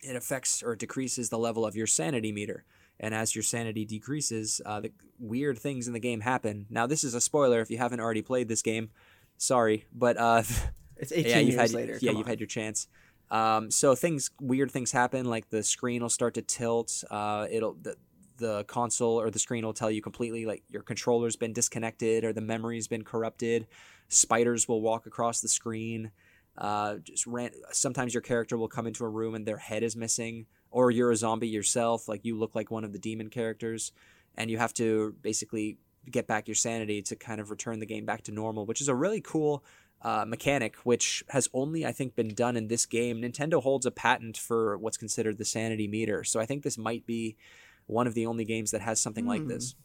[0.02, 2.66] it affects or decreases the level of your sanity meter.
[3.00, 6.68] And as your sanity decreases, uh, the weird things in the game happen.
[6.70, 8.92] Now, this is a spoiler if you haven't already played this game.
[9.38, 10.44] Sorry, but uh,
[10.98, 11.98] It's 18 yeah, years had later.
[12.02, 12.30] yeah, come you've on.
[12.30, 12.88] had your chance.
[13.32, 17.04] Um, so things weird things happen, like the screen will start to tilt.
[17.10, 17.96] Uh, it'll the,
[18.38, 22.34] the console or the screen will tell you completely like your controller's been disconnected or
[22.34, 23.68] the memory's been corrupted.
[24.10, 26.12] Spiders will walk across the screen.
[26.58, 29.96] Uh, just ran, sometimes your character will come into a room and their head is
[29.96, 33.92] missing, or you're a zombie yourself, like you look like one of the demon characters,
[34.38, 35.78] and you have to basically
[36.12, 38.88] get back your sanity to kind of return the game back to normal, which is
[38.88, 39.64] a really cool
[40.04, 43.22] uh, mechanic, which has only, I think, been done in this game.
[43.22, 47.06] Nintendo holds a patent for what's considered the sanity meter, so I think this might
[47.06, 47.38] be
[47.88, 49.76] one of the only games that has something like this.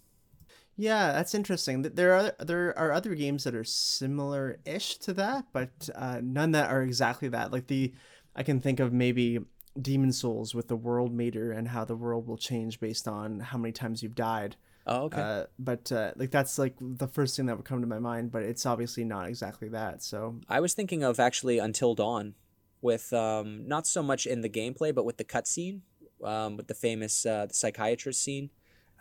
[0.77, 1.83] Yeah, that's interesting.
[1.83, 6.71] There are there are other games that are similar-ish to that, but uh, none that
[6.71, 7.53] are exactly that.
[7.53, 7.93] Like the,
[8.37, 9.41] I can think of maybe
[9.81, 13.59] Demon Souls with the world meter and how the world will change based on how
[13.59, 14.55] many times you've died.
[14.89, 15.21] Oh, okay.
[15.21, 18.33] Uh, but uh, like that's like the first thing that would come to my mind,
[18.33, 20.03] but it's obviously not exactly that.
[20.03, 22.35] So I was thinking of actually Until Dawn,
[22.81, 25.81] with um, not so much in the gameplay, but with the cutscene,
[26.25, 28.51] um, with the famous uh, the psychiatrist scene.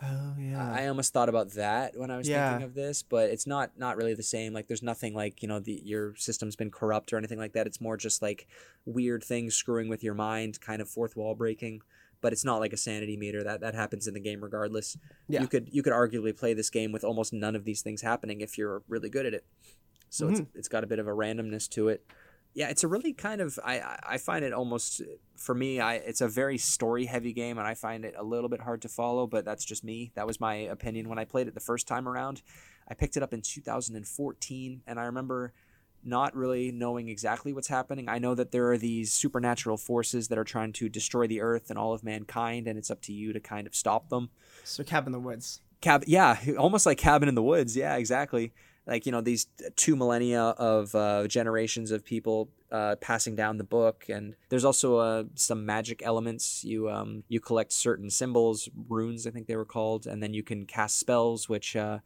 [0.03, 2.49] oh yeah, I almost thought about that when I was Yeah.
[2.49, 4.53] thinking of this, but it's not not really the same.
[4.53, 7.65] Like there's nothing like you know the your system's been corrupt or anything like that.
[7.65, 8.47] It's more just like
[8.85, 11.81] weird things screwing with your mind, kind of fourth wall breaking.
[12.21, 14.97] But it's not like a sanity meter that that happens in the game regardless.
[15.27, 15.41] Yeah.
[15.41, 18.41] You could you could arguably play this game with almost none of these things happening
[18.41, 19.45] if you're really good at it.
[20.09, 20.57] So it's Mm-hmm.
[20.57, 22.03] it's got a bit of a randomness to it.
[22.53, 25.01] Yeah, it's a really kind of I I- I find it almost
[25.35, 28.49] for me I it's a very story heavy game and I find it a little
[28.49, 30.11] bit hard to follow, but that's just me.
[30.15, 32.41] That was my opinion when I played it the first time around.
[32.89, 35.53] I picked it up in 2014 and I remember
[36.07, 38.09] not really knowing exactly what's happening.
[38.09, 41.69] I know that there are these supernatural forces that are trying to destroy the earth
[41.69, 44.29] and all of mankind and it's up to you to kind of stop them.
[44.63, 45.61] so Cabin in the Woods.
[45.81, 47.75] Cab, yeah, almost like Cabin in the Woods.
[47.75, 48.53] Yeah, exactly.
[48.87, 53.65] Like you know these two millennia of uh, generations of people uh, passing down the
[53.65, 56.63] book, and there's also uh, some magic elements.
[56.63, 60.41] You um, you collect certain symbols, runes, I think they were called, and then you
[60.41, 61.99] can cast spells, which uh,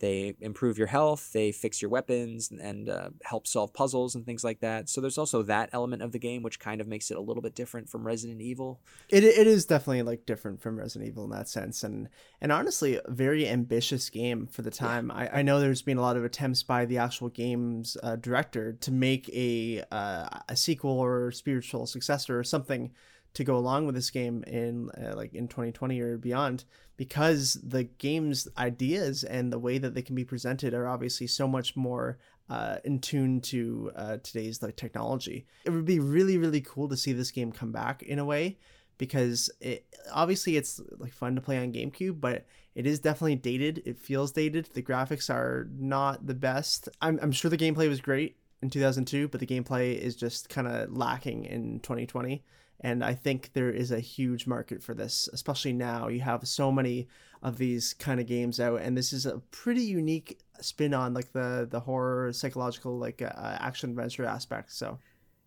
[0.00, 4.42] they improve your health, they fix your weapons, and uh, help solve puzzles and things
[4.42, 4.88] like that.
[4.88, 7.42] So there's also that element of the game, which kind of makes it a little
[7.42, 8.80] bit different from Resident Evil.
[9.08, 12.08] It it is definitely like different from Resident Evil in that sense, and
[12.40, 15.10] and honestly, a very ambitious game for the time.
[15.10, 18.72] I, I know there's been a lot of attempts by the actual game's uh, director
[18.72, 22.90] to make a uh, a sequel or spiritual successor or something
[23.34, 26.64] to go along with this game in uh, like in 2020 or beyond
[26.96, 31.46] because the game's ideas and the way that they can be presented are obviously so
[31.46, 32.18] much more
[32.48, 35.46] uh, in tune to uh, today's like technology.
[35.64, 38.58] It would be really really cool to see this game come back in a way
[38.98, 43.82] because it obviously it's like fun to play on GameCube, but it is definitely dated.
[43.86, 44.68] It feels dated.
[44.74, 46.88] The graphics are not the best.
[47.00, 50.68] I'm, I'm sure the gameplay was great in 2002, but the gameplay is just kind
[50.68, 52.44] of lacking in 2020.
[52.82, 56.08] And I think there is a huge market for this, especially now.
[56.08, 57.08] You have so many
[57.42, 61.32] of these kind of games out, and this is a pretty unique spin on like
[61.32, 64.72] the the horror, psychological, like uh, action adventure aspect.
[64.72, 64.98] So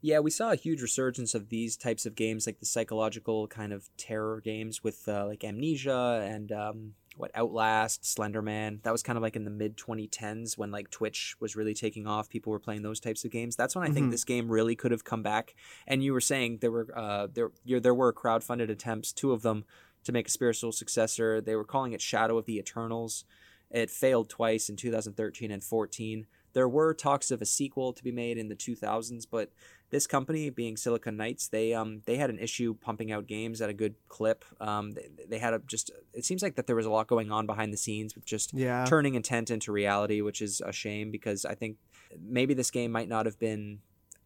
[0.01, 3.71] Yeah, we saw a huge resurgence of these types of games, like the psychological kind
[3.71, 8.81] of terror games with uh, like Amnesia and um, what Outlast, Slenderman.
[8.83, 12.07] That was kind of like in the mid 2010s when like Twitch was really taking
[12.07, 12.29] off.
[12.29, 13.55] People were playing those types of games.
[13.55, 14.11] That's when I think Mhm.
[14.11, 15.53] this game really could have come back.
[15.87, 19.65] And you were saying there were uh, there there were crowdfunded attempts, two of them,
[20.03, 21.39] to make a spiritual successor.
[21.39, 23.25] They were calling it Shadow of the Eternals.
[23.69, 26.27] It failed twice in 2013 and 14.
[26.53, 29.51] There were talks of a sequel to be made in the 2000s, but
[29.93, 33.69] this company, being Silicon Knights, they um they had an issue pumping out games at
[33.69, 34.43] a good clip.
[34.59, 35.91] Um, they, they had a just.
[36.13, 38.53] It seems like that there was a lot going on behind the scenes with just
[38.53, 41.77] yeah, turning intent into reality, which is a shame because I think
[42.21, 43.79] maybe this game might not have been,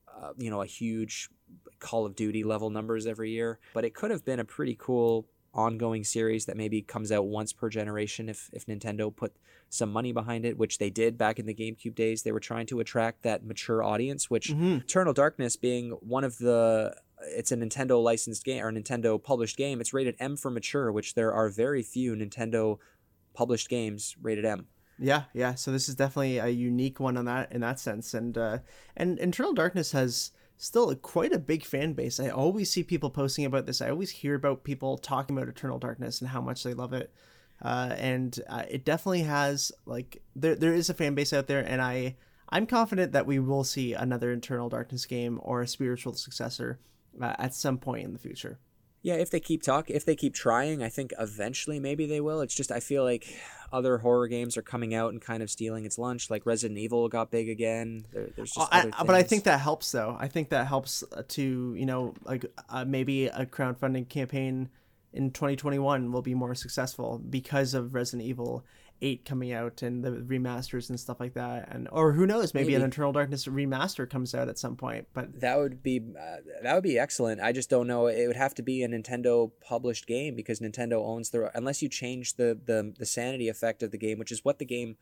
[0.07, 1.29] uh, you know, a huge
[1.79, 5.27] Call of Duty level numbers every year, but it could have been a pretty cool
[5.53, 9.35] ongoing series that maybe comes out once per generation if if Nintendo put
[9.69, 12.23] some money behind it, which they did back in the GameCube days.
[12.23, 14.81] They were trying to attract that mature audience, which Mhm.
[14.83, 16.95] Eternal Darkness being one of the
[17.35, 19.81] it's a Nintendo licensed game or Nintendo published game.
[19.81, 22.77] It's rated M for mature, which there are very few Nintendo
[23.33, 24.67] published games rated M.
[24.99, 25.55] Yeah, yeah.
[25.55, 28.59] So this is definitely a unique one on that in that sense, and uh,
[28.95, 32.19] and Eternal Darkness has still quite a big fan base.
[32.19, 33.81] I always see people posting about this.
[33.81, 37.13] I always hear about people talking about Eternal Darkness and how much they love it.
[37.61, 41.65] Uh, and uh, it definitely has like there there is a fan base out there,
[41.65, 42.15] and I
[42.49, 46.79] I'm confident that we will see another Eternal Darkness game or a spiritual successor
[47.21, 48.59] uh, at some point in the future.
[49.07, 52.41] Yeah, if they keep talk, if they keep trying, I think eventually maybe they will.
[52.41, 53.25] It's just I feel like
[53.71, 56.29] other horror games are coming out and kind of stealing its lunch.
[56.29, 58.03] Like Resident Evil got big again.
[58.11, 60.17] There, there's just I, other but I think that helps though.
[60.19, 64.67] I think that helps uh, to you know like uh, maybe a crowdfunding campaign
[65.13, 68.65] in 2021 will be more successful because of Resident Evil
[69.01, 72.73] 8 coming out and the remasters and stuff like that and or who knows maybe,
[72.73, 72.91] an Maybe.
[72.91, 76.83] Eternal Darkness remaster comes out at some point but that would be uh, that would
[76.83, 77.41] be excellent.
[77.41, 78.07] I just don't know.
[78.07, 81.89] It would have to be a Nintendo published game because Nintendo owns the unless you
[81.89, 84.97] change the the the sanity effect of the game, which is what the game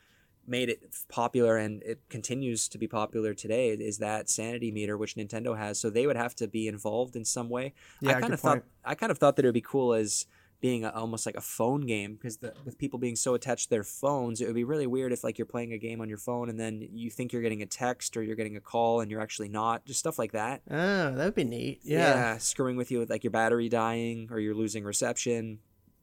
[0.48, 5.16] made it popular and it continues to be popular today is that sanity meter which
[5.16, 8.34] Nintendo has so they would have to be involved in some way Yeah, I kind
[8.34, 8.66] of thought point.
[8.84, 10.28] I kind of thought that it would be cool as
[10.66, 13.70] being a, almost like a phone game because the, with people being so attached to
[13.70, 16.18] their phones it would be really weird if like you're playing a game on your
[16.18, 19.12] phone and then you think you're getting a text or you're getting a call and
[19.12, 22.90] you're actually not just stuff like that oh that would be neat yeah, screwing with
[22.90, 25.60] you with like your battery dying or you're losing reception,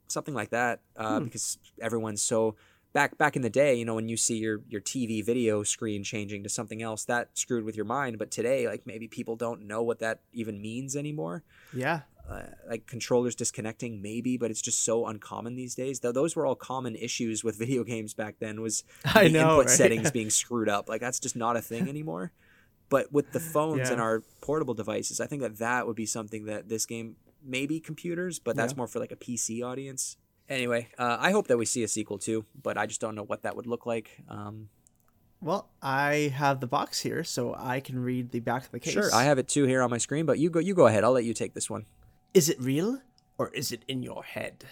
[0.09, 0.81] something like that.
[0.97, 1.25] Uh, Hmm.
[1.25, 2.55] Because everyone's so
[2.93, 6.05] back back in the day, you know, when you see your your TV video screen
[6.05, 8.19] changing to something else, that screwed with your mind.
[8.19, 11.43] But today, like maybe people don't know what that even means anymore.
[11.75, 16.01] yeah Uh, like controllers disconnecting, maybe, but it's just so uncommon these days.
[16.01, 18.61] Though those were all common issues with video games back then.
[18.63, 19.77] Was I the know, input right?
[19.77, 20.89] settings being screwed up.
[20.89, 22.33] Like that's just not a thing anymore.
[22.89, 26.45] But with the phones and our portable devices, I think that that would be something
[26.45, 28.77] that this game maybe computers, but that's Yeah.
[28.79, 30.17] more for like a PC audience.
[30.49, 33.25] Anyway, uh, I hope that we see a sequel too, but I just don't know
[33.25, 34.23] what that would look like.
[34.29, 34.69] Um,
[35.41, 38.93] well I have the box here so I can read the back of the case
[38.93, 40.61] Sure, I have it too here on my screen, but you go.
[40.61, 41.03] You go ahead.
[41.03, 41.87] I'll let you take this one.
[42.35, 43.01] Is it real
[43.39, 44.65] or is it in your head?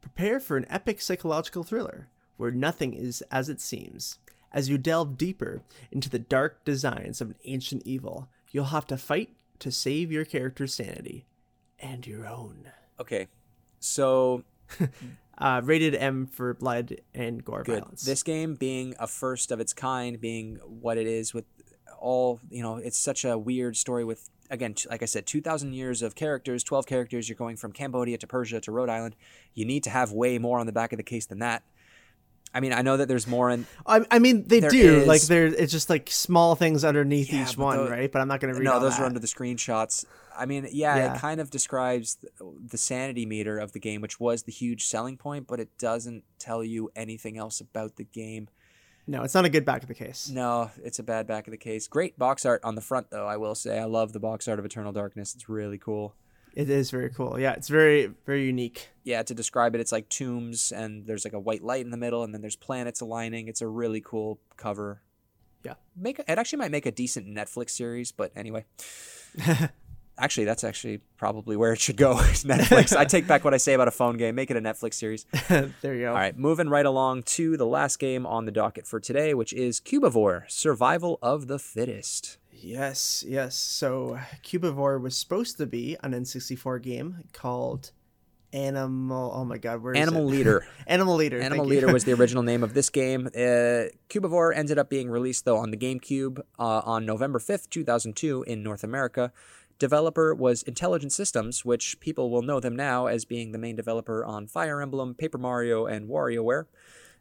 [0.00, 4.18] Prepare for an epic psychological thriller where nothing is as it seems.
[4.52, 8.96] As you delve deeper into the dark designs of an ancient evil, you'll have to
[8.96, 11.26] fight to save your character's sanity
[11.80, 12.70] and your own.
[13.00, 13.28] Okay,
[13.80, 14.44] so
[15.40, 17.78] Uh, rated M for blood and gore good.
[17.78, 18.02] violence.
[18.02, 21.44] This game being a first of its kind, being what it is with
[22.00, 25.72] all you know, it's such a weird story with again, like I said, two thousand
[25.74, 27.28] years of characters, twelve characters.
[27.28, 29.16] You're going from Cambodia to Persia to Rhode Island.
[29.54, 31.62] You need to have way more on the back of the case than that.
[32.54, 33.66] I mean, I know that there's more in.
[33.86, 35.46] I, I mean, they do like there.
[35.46, 38.10] It's just like small things underneath Yeah, each one, right?
[38.10, 38.64] But I'm not going to read.
[38.64, 39.02] No, those that.
[39.02, 40.06] are under the screenshots.
[40.36, 41.14] I mean, yeah, Yeah.
[41.14, 45.18] it kind of describes the sanity meter of the game, which was the huge selling
[45.18, 48.48] point, but it doesn't tell you anything else about the game.
[49.08, 50.28] No, it's not a good back of the case.
[50.28, 51.88] No, it's a bad back of the case.
[51.88, 53.26] Great box art on the front, though.
[53.26, 55.34] I will say, I love the box art of Eternal Darkness.
[55.34, 56.14] It's really cool.
[56.52, 57.40] It is very cool.
[57.40, 58.90] Yeah, it's very very unique.
[59.04, 61.96] Yeah, to describe it, it's like tombs, and there's like a white light in the
[61.96, 63.48] middle, and then there's planets aligning.
[63.48, 65.00] It's a really cool cover.
[65.64, 65.74] Yeah.
[65.96, 68.64] make a, it actually might make a decent Netflix series, but anyway.
[70.18, 72.14] actually, that's actually probably where it should go.
[72.18, 72.96] Netflix.
[72.96, 74.34] I take back what I say about a phone game.
[74.34, 75.26] Make it a Netflix series.
[75.48, 76.08] there you go.
[76.08, 79.52] All right, moving right along to the last game on the docket for today, which
[79.52, 82.38] is Cubivore: Survival of the Fittest.
[82.52, 83.54] Yes, yes.
[83.54, 87.92] So Cubivore was supposed to be an N64 game called
[88.52, 89.32] Animal.
[89.34, 90.24] Oh my God, where is Animal?
[90.24, 90.66] Leader.
[90.86, 91.40] Animal Leader.
[91.40, 91.66] Animal.
[91.66, 93.26] Leader was the original name of this game.
[93.28, 98.44] Uh, Cubivore ended up being released though on the GameCube uh, on November 5th, 2002
[98.44, 99.32] in North America.
[99.78, 104.24] Developer was Intelligent Systems, which people will know them now as being the main developer
[104.24, 106.66] on Fire Emblem, Paper Mario, and WarioWare.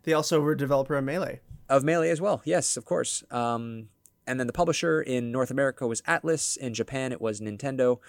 [0.03, 1.41] They also were developer of Melee.
[1.69, 3.23] Of Melee as well, yes, of course.
[3.29, 3.89] Um,
[4.25, 6.57] and then the publisher in North America was Atlus.
[6.57, 7.99] In Japan, it was Nintendo.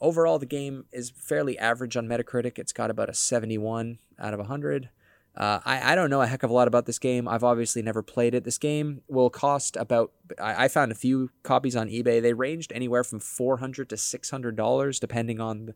[0.00, 2.58] Overall, the game is fairly average on Metacritic.
[2.58, 4.90] It's got about a 71 out of 100.
[5.34, 7.26] Uh, I, I don't know a heck of a lot about this game.
[7.26, 8.44] I've obviously never played it.
[8.44, 10.12] This game will cost about.
[10.40, 12.20] I, I found a few copies on eBay.
[12.20, 15.74] They ranged anywhere from 400 to 600 dollars, depending on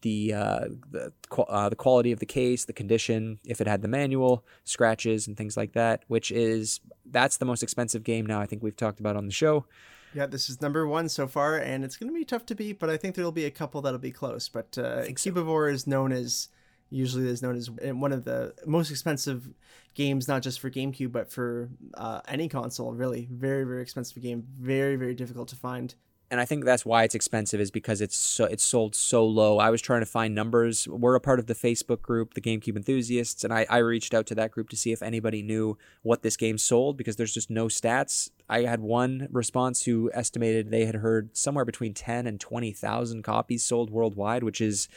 [0.00, 3.88] the uh, the uh, the quality of the case, the condition, if it had the
[3.88, 6.04] manual, scratches, and things like that.
[6.08, 8.40] Which is that's the most expensive game now.
[8.40, 9.66] I think we've talked about on the show.
[10.14, 12.78] Yeah, this is number one so far, and it's going to be tough to beat,
[12.78, 14.48] but I think there'll be a couple that'll be close.
[14.48, 15.32] But uh, think so.
[15.32, 16.48] Cubivore is known as
[16.90, 19.48] usually is known as one of the most expensive
[19.94, 22.92] games, not just for GameCube, but for uh, any console.
[22.92, 25.94] Really, very very expensive game, very very difficult to find.
[26.30, 29.58] and I think that's why it's expensive is because it's so it's sold so low.
[29.58, 30.88] I was trying to find numbers.
[30.88, 34.26] We're a part of the Facebook group, the GameCube enthusiasts, and I, I reached out
[34.26, 37.50] to that group to see if anybody knew what this game sold because there's just
[37.50, 38.30] no stats.
[38.48, 43.22] I had one response who estimated they had heard somewhere between ten and twenty thousand
[43.22, 44.88] copies sold worldwide, which is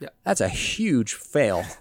[0.00, 0.08] Yeah.
[0.24, 1.64] that's a huge fail.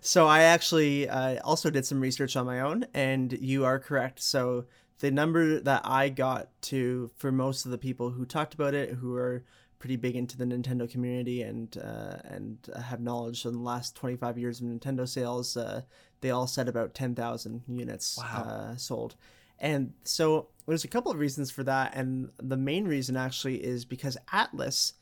[0.00, 4.20] So I actually uh, also did some research on my own, and you are correct.
[4.20, 4.64] So
[4.98, 8.90] the number that I got to for most of the people who talked about it,
[8.94, 9.44] who are
[9.78, 14.38] pretty big into the Nintendo community and uh, and have knowledge in the last 25
[14.38, 15.56] years of Nintendo sales.
[15.56, 15.82] Uh,
[16.20, 18.44] they all said about 10,000 units Wow.
[18.72, 19.14] uh, sold.
[19.60, 21.94] And so there's a couple of reasons for that.
[21.94, 24.94] And the main reason actually is because Atlus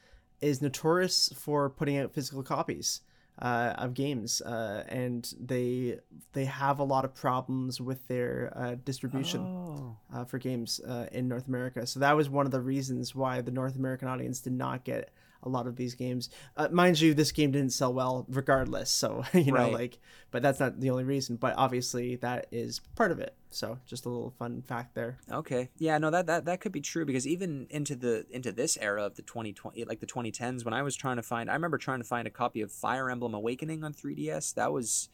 [0.42, 3.00] is notorious for putting out physical copies
[3.40, 5.98] uh, of games, uh, and they
[6.34, 9.96] they have a lot of problems with their uh, distribution Oh.
[10.14, 11.86] uh, for games uh, in North America.
[11.86, 15.10] So that was one of the reasons why the North American audience did not get
[15.42, 16.30] a lot of these games.
[16.56, 18.90] Uh, mind you, this game didn't sell well regardless.
[18.90, 19.72] So you know, Right.
[19.72, 19.98] like,
[20.30, 21.36] but that's not the only reason.
[21.36, 23.34] But obviously, that is part of it.
[23.50, 25.18] So just a little fun fact there.
[25.30, 25.70] Okay.
[25.78, 29.04] Yeah, no, that, that that could be true because even into the into this era
[29.04, 31.98] of the 2020 like the 2010s when I was trying to find I remember trying
[32.00, 34.54] to find a copy of Fire Emblem Awakening on 3DS.
[34.54, 35.08] That was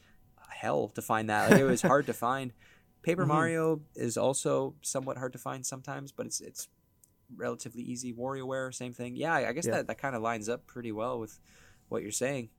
[0.50, 1.50] hell to find that.
[1.50, 2.52] Like, it was hard to find.
[3.02, 3.28] Paper Mhm.
[3.28, 6.68] Mario is also somewhat hard to find sometimes, but it's it's
[7.36, 8.12] relatively easy.
[8.12, 9.16] WarioWare, same thing.
[9.16, 9.76] Yeah, I guess Yeah.
[9.76, 11.38] that, that kind of lines up pretty well with
[11.88, 12.50] what you're saying.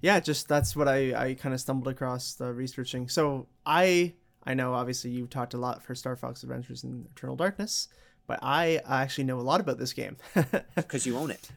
[0.00, 4.14] yeah just that's what i i kind of stumbled across uh, researching so i
[4.44, 7.88] i know obviously you've talked a lot for star fox adventures in eternal darkness
[8.28, 10.16] but i actually know a lot about this game
[10.76, 11.50] Because you own it.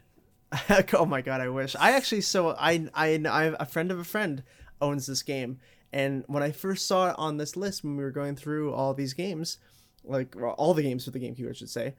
[0.96, 4.04] oh my god i wish i actually so i i i a friend of a
[4.04, 4.42] friend
[4.82, 5.60] owns this game
[5.94, 8.96] and when i first saw it on this list when we were going through all
[8.96, 9.60] these games
[10.04, 11.94] like well, all the games for the gamecube i should say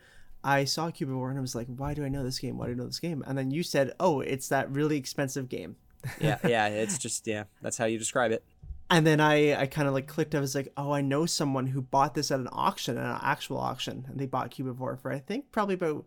[0.45, 2.73] i saw Cubivore and i was like why do i know this game why do
[2.73, 5.77] i know this game and then you said oh it's that really expensive game
[6.21, 8.43] Yeah, yeah, it's just yeah, that's how you describe it.
[8.91, 10.35] and then I, I kind of like clicked.
[10.35, 13.59] I was like, oh, I know someone who bought this at an auction, an actual
[13.59, 16.05] auction, and they bought War for I think probably about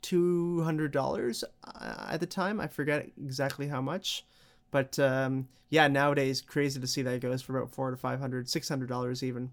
[0.00, 2.60] two hundred dollars uh, at the time.
[2.60, 4.24] I forget exactly how much,
[4.70, 8.20] but um, yeah, nowadays crazy to see that it goes for about four to five
[8.20, 9.50] hundred, six hundred dollars even.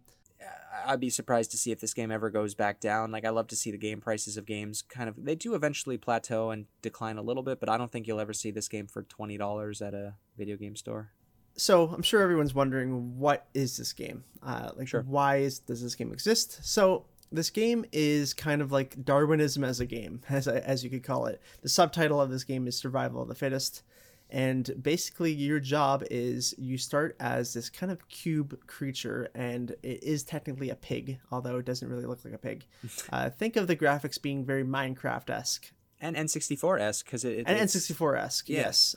[0.86, 3.12] I'd be surprised to see if this game ever goes back down.
[3.12, 5.98] Like I love to see the game prices of games kind of they do eventually
[5.98, 8.88] plateau and decline a little bit, but I don't think you'll ever see this game
[8.88, 11.12] for twenty dollars at a video game store.
[11.58, 14.24] So I'm sure everyone's wondering what is this game?
[14.42, 15.02] Uh, like, Sure.
[15.06, 16.60] why is does this game exist?
[16.64, 21.04] So this game is kind of like Darwinism as a game, as as you could
[21.04, 21.42] call it.
[21.62, 23.84] The subtitle of this game is Survival of the Fittest,
[24.30, 30.04] and basically your job is you start as this kind of cube creature, and it
[30.04, 32.66] is technically a pig, although it doesn't really look like a pig.
[33.12, 37.48] uh, think of the graphics being very Minecraft esque And N64 s because it, it
[37.48, 38.50] and it's- N64 esque.
[38.50, 38.58] Yeah.
[38.60, 38.96] Yes.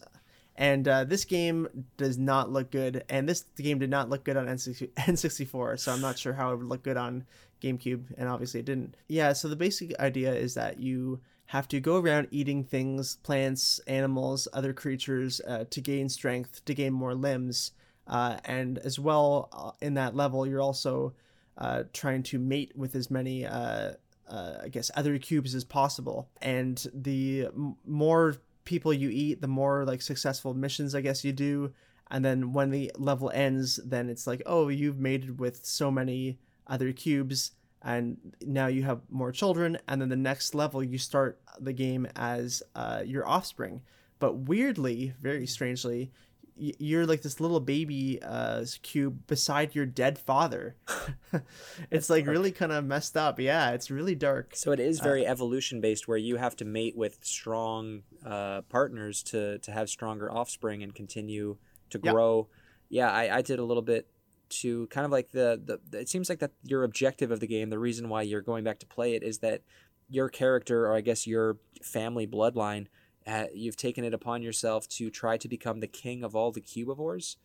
[0.54, 4.36] And uh, this game does not look good, and this game did not look good
[4.36, 7.24] on N64, so I'm not sure how it would look good on
[7.62, 8.96] GameCube, and obviously it didn't.
[9.08, 11.20] Yeah, so the basic idea is that you
[11.52, 16.72] have to go around eating things, plants, animals, other creatures uh, to gain strength, to
[16.72, 17.72] gain more limbs,
[18.06, 21.12] uh, and as well uh, in that level, you're also
[21.58, 23.92] uh, trying to mate with as many uh,
[24.30, 26.26] I guess other cubes as possible.
[26.40, 31.32] And the m- more people you eat, the more like successful missions I guess you
[31.32, 31.74] do.
[32.10, 36.38] And then when the level ends, then it's like, oh, you've mated with so many
[36.66, 39.78] other cubes, and now you have more children.
[39.88, 43.82] And then the next level, you start the game as uh, your offspring.
[44.18, 46.12] But weirdly, very strangely,
[46.54, 50.76] you're like this little baby uh, cube beside your dead father.
[51.90, 52.32] it's like dark.
[52.36, 53.40] really kind of messed up.
[53.40, 54.54] Yeah, it's really dark.
[54.54, 59.22] So it is very evolution based, where you have to mate with strong uh, partners
[59.24, 61.56] to to have stronger offspring and continue
[61.90, 62.12] to Yeah.
[62.12, 62.48] grow.
[62.88, 64.06] Yeah, I, I did a little bit
[64.60, 67.70] to kind of like the, the it seems like that your objective of the game,
[67.70, 69.62] the reason why you're going back to play it is that
[70.08, 72.86] your character or I guess your family bloodline,
[73.26, 76.60] uh, you've taken it upon yourself to try to become the king of all the
[76.60, 77.36] cubivores.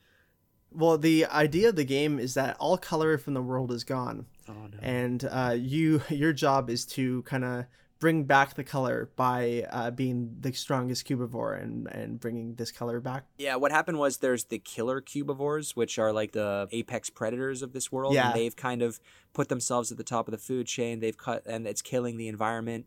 [0.71, 4.25] Well, the idea of the game is that all color from the world is gone,
[4.49, 4.77] Oh no.
[4.81, 7.65] and uh, you your job is to kind of
[7.99, 12.99] bring back the color by uh, being the strongest cubivore and and bringing this color
[12.99, 13.25] back.
[13.37, 17.73] Yeah, what happened was there's the killer cubivores, which are like the apex predators of
[17.73, 18.27] this world, Yeah.
[18.27, 18.99] and they've kind of
[19.33, 20.99] put themselves at the top of the food chain.
[20.99, 22.85] They've cut, and it's killing the environment.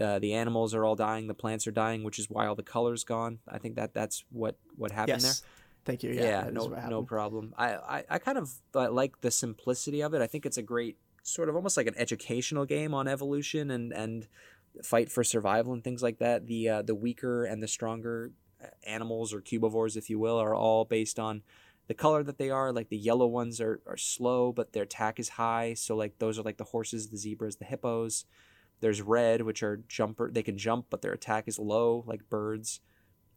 [0.00, 2.62] Uh, the animals are all dying, the plants are dying, which is why all the
[2.62, 3.38] color's gone.
[3.48, 5.42] I think that that's what what happened yes,
[5.84, 6.10] thank you.
[6.12, 7.54] Yeah, Yeah, no no problem.
[7.56, 10.20] I, I I kind of like the simplicity of it.
[10.20, 10.98] I think it's a great
[11.28, 14.26] sort of almost like an educational game on evolution and and
[14.82, 16.46] fight for survival and things like that.
[16.46, 20.54] The uh, the weaker and the stronger uh, animals or cubivores, if you will, are
[20.54, 21.42] all based on
[21.86, 22.72] the color that they are.
[22.72, 25.74] Like the yellow ones are, are slow, but their attack is high.
[25.74, 28.24] So like those are like the horses, the zebras, the hippos.
[28.80, 30.30] There's red, which are jumper.
[30.30, 32.80] They can jump, but their attack is low, like birds.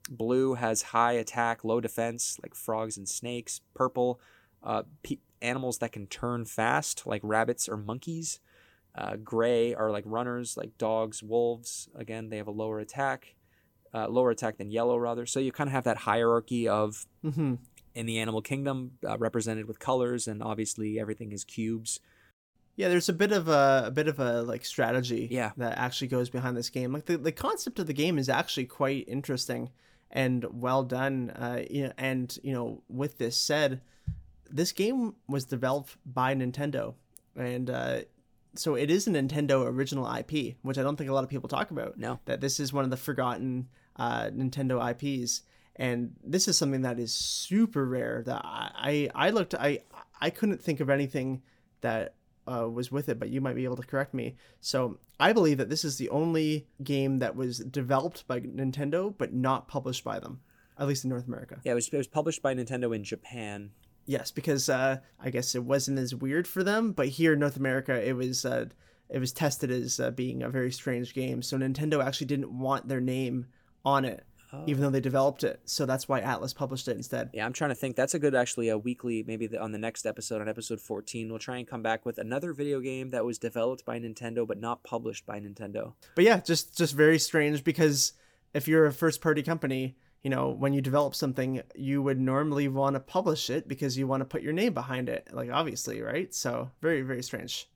[0.09, 3.61] Blue has high attack, low defense, like frogs and snakes.
[3.73, 4.19] Purple,
[4.61, 4.83] uh,
[5.41, 8.39] animals that can turn fast, like rabbits or monkeys.
[8.93, 11.89] Uh, gray are like runners, like dogs, wolves.
[11.95, 13.35] Again, they have a lower attack.
[13.93, 15.25] uh, lower attack than yellow, rather.
[15.25, 17.55] So you kind of have that hierarchy of hmm
[17.93, 21.99] in the animal kingdom uh, represented with colors, and obviously everything is cubes.
[22.77, 25.51] Yeah, there's a bit of a, a bit of a like strategy Yeah.
[25.57, 26.93] that actually goes behind this game.
[26.93, 29.71] Like the, the concept of the game is actually quite interesting
[30.09, 31.31] and well done.
[31.31, 33.81] Uh, you know, and you know, with this said,
[34.51, 36.95] this game was developed by Nintendo,
[37.35, 38.01] and uh,
[38.55, 41.49] so it is a Nintendo original IP, which I don't think a lot of people
[41.49, 41.97] talk about.
[41.97, 42.19] No.
[42.25, 45.43] that this is one of the forgotten uh, Nintendo IPs,
[45.75, 48.23] and this is something that is super rare.
[48.25, 49.79] That I I, I looked I
[50.19, 51.41] I couldn't think of anything
[51.81, 52.15] that
[52.47, 54.35] uh, was with it, but you might be able to correct me.
[54.59, 59.33] So I believe that this is the only game that was developed by Nintendo but
[59.33, 60.41] not published by them,
[60.77, 61.59] at least in North America.
[61.63, 63.71] Yeah, it was, it was published by Nintendo in Japan.
[64.05, 67.57] Yes, because uh, I guess it wasn't as weird for them, but here in North
[67.57, 68.65] America, it was uh,
[69.09, 71.41] it was tested as uh, being a very strange game.
[71.41, 73.47] So Nintendo actually didn't want their name
[73.83, 74.23] on it,
[74.67, 75.59] even though they developed it.
[75.65, 77.29] So that's why Atlus published it instead.
[77.33, 77.95] Yeah, I'm trying to think.
[77.95, 81.29] That's a good, actually, a weekly, maybe the, on the next episode, on episode 14,
[81.29, 84.59] we'll try and come back with another video game that was developed by Nintendo but
[84.59, 85.93] not published by Nintendo.
[86.15, 88.13] But yeah, just just very strange because
[88.53, 92.67] if you're a first party company, you know, when you develop something, you would normally
[92.67, 96.01] want to publish it because you want to put your name behind it, like obviously,
[96.01, 96.33] right?
[96.33, 97.67] So very very strange.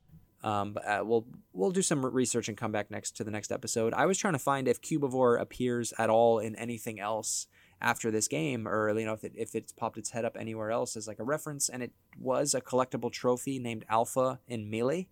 [0.44, 3.50] Um, but uh, we'll we'll do some research and come back next to the next
[3.50, 3.92] episode.
[3.94, 7.48] I was trying to find if Cubivore appears at all in anything else
[7.80, 10.70] after this game, or you know if it, if it's popped its head up anywhere
[10.70, 15.08] else as like a reference, and it was a collectible trophy named Alpha in Melee.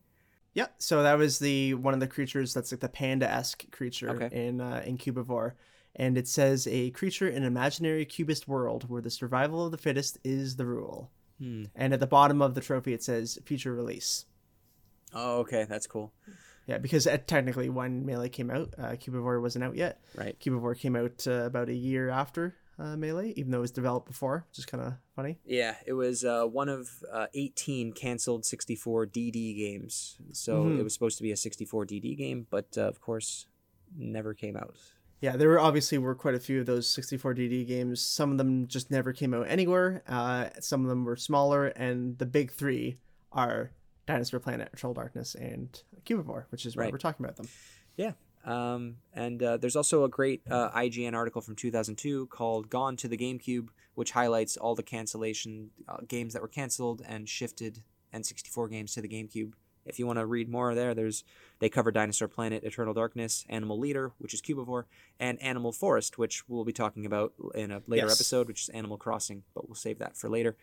[0.53, 4.11] Yeah, so that was the one of the creatures that's like the panda esque creature
[4.11, 4.47] Okay.
[4.47, 5.55] in uh, in Cubivore,
[5.97, 9.79] and it says a creature in an imaginary cubist world where the survival of the
[9.79, 11.11] fittest is the rule.
[11.39, 11.65] Hmm.
[11.75, 14.25] And at the bottom of the trophy, it says future release.
[15.13, 16.13] Oh, okay, that's cool.
[16.67, 20.01] Yeah, because uh, technically when Melee came out, uh, Cubivore wasn't out yet.
[20.17, 20.39] Right.
[20.41, 24.07] Cubivore came out uh, about a year after uh, Melee, even though it was developed
[24.09, 25.39] before, which is kind of funny.
[25.45, 30.17] Yeah, it was uh, one of uh, 18 canceled 64 DD games.
[30.33, 30.79] So Mhm.
[30.81, 33.47] it was supposed to be a 64 DD game, but uh, of course,
[33.97, 34.75] never came out.
[35.21, 38.01] Yeah, there were obviously were quite a few of those 64 DD games.
[38.01, 40.03] Some of them just never came out anywhere.
[40.07, 42.99] Uh, some of them were smaller, and the big three
[43.33, 43.71] are
[44.07, 46.93] Dinosaur Planet, Eternal Darkness, and Cubivore, which is why Right.
[46.93, 47.49] we're talking about them.
[47.97, 48.13] Yeah.
[48.45, 53.09] Um, and uh, there's also a great uh, IGN article from 2002 called Gone to
[53.09, 58.71] the GameCube, which highlights all the cancellation uh, games that were canceled and shifted N64
[58.71, 59.53] games to the GameCube.
[59.87, 61.25] If you want to read more there, there's
[61.59, 64.85] they cover Dinosaur Planet, Eternal Darkness, Animal Leader, which is Cubivore,
[65.21, 68.17] and Animal Forest, which we'll be talking about in a later Yes.
[68.17, 70.57] episode, which is Animal Crossing, but we'll save that for later.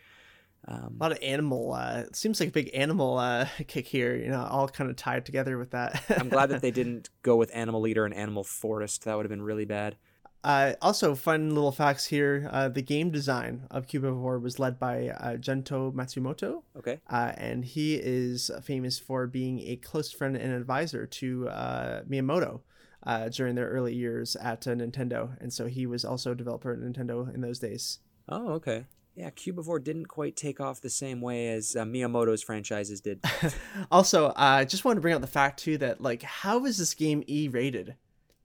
[0.67, 1.73] Um, A lot of animal.
[1.73, 4.15] Uh, it seems like a big animal uh, kick here.
[4.15, 6.03] You know, all kind of tied together with that.
[6.09, 9.05] I'm glad that they didn't go with Animal Leader and Animal Forest.
[9.05, 9.95] That would have been really bad.
[10.43, 12.49] Uh, also, fun little facts here.
[12.51, 16.99] Uh, the game design of Cubivore was led by uh, Gento Matsumoto, Okay.
[17.09, 22.61] uh, and he is famous for being a close friend and advisor to uh, Miyamoto
[23.03, 25.37] uh, during their early years at uh, Nintendo.
[25.39, 27.99] And so he was also a developer at Nintendo in those days.
[28.27, 28.85] Oh, okay.
[29.13, 33.19] Yeah, Cubivore didn't quite take off the same way as uh, Miyamoto's franchises did.
[33.91, 36.77] Also, uh, I just wanted to bring out the fact, too, that, like, how is
[36.77, 37.95] this game E rated?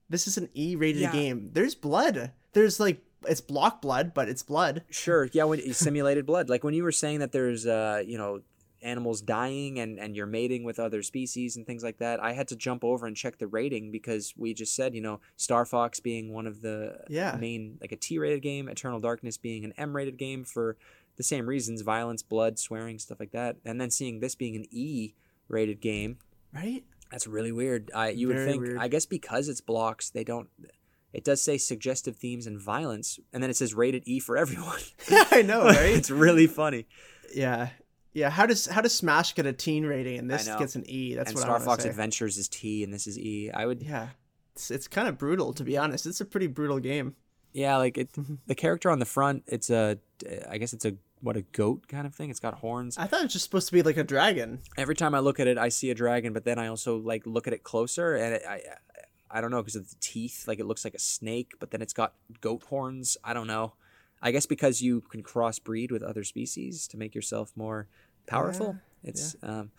[0.09, 1.11] This is an E rated Yeah.
[1.11, 1.49] game.
[1.53, 2.31] There's blood.
[2.53, 4.83] There's, like, it's block blood, but it's blood.
[4.89, 8.41] sure, yeah, when simulated blood, like when you were saying that there's, uh, you know,
[8.83, 12.21] animals dying and and you're mating with other species and things like that.
[12.23, 15.19] I had to jump over and check the rating because we just said, you know,
[15.35, 17.35] Star Fox being one of the Yeah.
[17.41, 20.77] main like a T-rated game, Eternal Darkness being an M-rated game for
[21.15, 23.57] the same reasons, violence, blood, swearing, stuff like that.
[23.65, 26.19] And then seeing this being an E-rated game,
[26.53, 26.83] Right?
[27.11, 27.91] That's really weird.
[27.93, 28.77] I you would think weird.
[28.77, 30.49] I guess because it's blocks, they don't.
[31.13, 34.79] It does say suggestive themes and violence, and then it says rated E for everyone.
[35.09, 35.95] I know, right?
[35.95, 36.85] it's really funny.
[37.33, 37.69] Yeah.
[38.13, 41.13] Yeah, how does how does Smash get a teen rating and this gets an E?
[41.13, 41.89] That's and what Star I Fox say.
[41.89, 43.51] Adventures is T, and this is E.
[43.53, 44.09] I would, yeah,
[44.53, 46.07] it's it's kind of brutal to be honest.
[46.07, 47.15] It's a pretty brutal game.
[47.53, 48.09] Yeah, like it.
[48.47, 49.99] The character on the front, it's a,
[50.49, 52.29] I guess it's a what a goat kind of thing.
[52.29, 52.97] It's got horns.
[52.97, 54.59] I thought it was just supposed to be like a dragon.
[54.77, 57.25] Every time I look at it, I see a dragon, but then I also like
[57.25, 58.61] look at it closer, and it, I,
[59.29, 60.47] I don't know because of the teeth.
[60.47, 63.17] Like it looks like a snake, but then it's got goat horns.
[63.23, 63.73] I don't know.
[64.21, 67.87] I guess because you can crossbreed with other species to make yourself more
[68.25, 68.77] powerful.
[69.03, 69.71] it's um,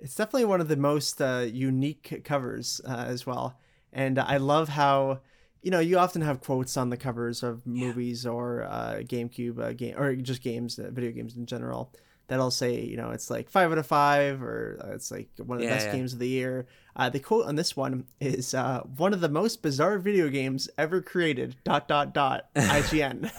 [0.00, 3.58] It's definitely one of the most uh, unique covers uh, as well,
[3.92, 5.20] and I love how
[5.62, 9.72] you know you often have quotes on the covers of movies or uh, GameCube uh,
[9.72, 11.92] game or just games, uh, video games in general
[12.28, 15.56] that'll say you know it's like five out of five or uh, it's like one
[15.58, 15.92] of the Yeah, best yeah.
[15.92, 16.66] games of the year.
[16.94, 20.68] Uh, the quote on this one is uh, one of the most bizarre video games
[20.78, 21.56] ever created.
[21.64, 22.46] Dot dot dot.
[22.54, 23.30] IGN.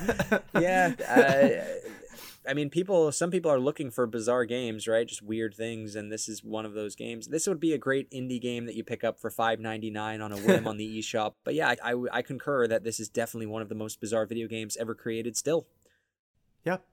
[0.60, 1.89] yeah uh,
[2.47, 5.07] i mean people some people are looking for bizarre games right?
[5.07, 7.27] Just weird things and this is one of those games.
[7.27, 10.38] This would be a great indie game that you pick up for 5.99 on a
[10.38, 11.34] whim on the eShop.
[11.43, 14.26] But yeah I, I, I concur that this is definitely one of the most bizarre
[14.26, 15.68] video games ever created still.
[16.65, 16.84] Yep.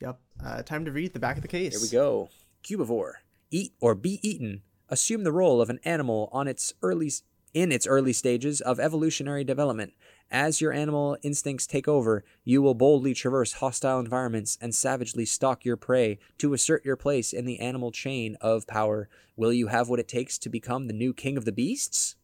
[0.00, 0.18] Yep.
[0.44, 1.72] Uh, time to read the back of the case.
[1.72, 2.30] here we go.
[2.64, 3.14] Cubivore
[3.50, 4.62] eat or be eaten.
[4.88, 7.10] Assume the role of an animal on its early
[7.52, 9.92] in its early stages of evolutionary development
[10.30, 15.64] as your animal instincts take over you will boldly traverse hostile environments and savagely stalk
[15.64, 19.08] your prey to assert your place in the animal chain of power.
[19.36, 22.16] Will you have what it takes to become the new king of the beasts?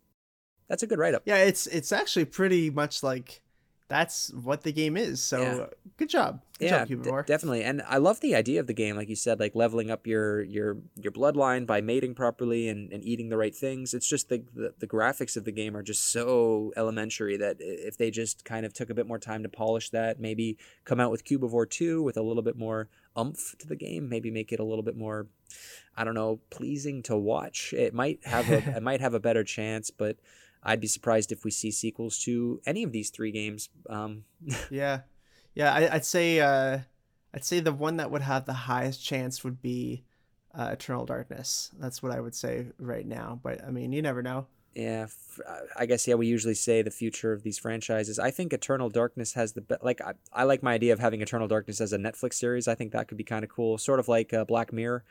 [0.68, 1.22] That's a good write-up.
[1.24, 3.42] Yeah, it's it's actually pretty much like
[3.88, 5.22] that's what the game is.
[5.22, 5.66] So Yeah.
[5.96, 6.40] good job.
[6.58, 7.26] Good yeah, job, d- Cubivore.
[7.26, 7.62] definitely.
[7.62, 10.42] And I love the idea of the game, like you said, like leveling up your
[10.42, 13.92] your your bloodline by mating properly and, and eating the right things.
[13.94, 17.96] It's just the, the the graphics of the game are just so elementary that if
[17.98, 21.10] they just kind of took a bit more time to polish that, maybe come out
[21.10, 24.60] with Cubivore two with a little bit more umph to the game, maybe make it
[24.60, 25.26] a little bit more,
[25.96, 27.72] I don't know, pleasing to watch.
[27.72, 30.16] It might have a it might have a better chance, but.
[30.66, 33.70] I'd be surprised if we see sequels to any of these three games.
[33.88, 34.24] Um,
[34.70, 35.00] Yeah,
[35.54, 35.72] yeah.
[35.72, 36.80] I, I'd say uh,
[37.32, 40.04] I'd say the one that would have the highest chance would be
[40.54, 41.70] uh, Eternal Darkness.
[41.78, 43.38] That's what I would say right now.
[43.42, 44.48] But I mean, you never know.
[44.74, 45.40] Yeah, f-
[45.74, 46.16] I guess yeah.
[46.16, 48.18] We usually say the future of these franchises.
[48.18, 50.00] I think Eternal Darkness has the be- like.
[50.02, 52.68] I, I like my idea of having Eternal Darkness as a Netflix series.
[52.68, 55.04] I think that could be kind of cool, sort of like uh, Black Mirror.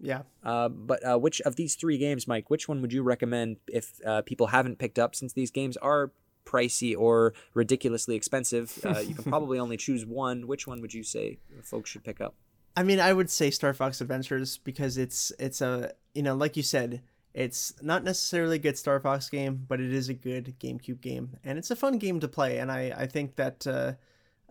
[0.00, 0.22] Yeah.
[0.42, 2.50] Uh, but uh, which of these three games, Mike?
[2.50, 6.12] Which one would you recommend if uh, people haven't picked up since these games are
[6.44, 8.78] pricey or ridiculously expensive?
[8.84, 10.46] Uh, you can probably only choose one.
[10.46, 12.34] Which one would you say folks should pick up?
[12.76, 16.56] I mean, I would say Star Fox Adventures because it's it's a you know like
[16.56, 17.02] you said,
[17.32, 21.36] it's not necessarily a good Star Fox game, but it is a good GameCube game,
[21.42, 22.58] and it's a fun game to play.
[22.58, 23.92] And I I think that uh,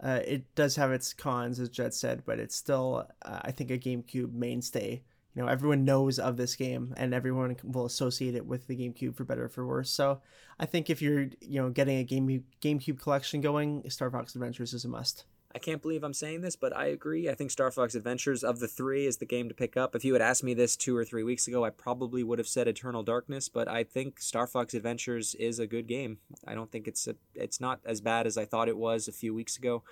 [0.01, 3.69] uh, it does have its cons, as Jed said, but it's still uh, I think
[3.69, 5.03] a GameCube mainstay.
[5.35, 9.15] You know, everyone knows of this game, and everyone will associate it with the GameCube
[9.15, 9.91] for better or for worse.
[9.91, 10.21] So
[10.59, 14.73] I think if you're you know getting a game GameCube collection going, Star Fox Adventures
[14.73, 15.25] is a must.
[15.53, 17.29] I can't believe I'm saying this, but I agree.
[17.29, 19.95] I think Star Fox Adventures of the three is the game to pick up.
[19.95, 22.47] If you had asked me this two or three weeks ago, I probably would have
[22.47, 26.17] said Eternal Darkness, but I think Star Fox Adventures is a good game.
[26.45, 29.13] I don't think it's a, it's not as bad as I thought it was a
[29.13, 29.83] few weeks ago.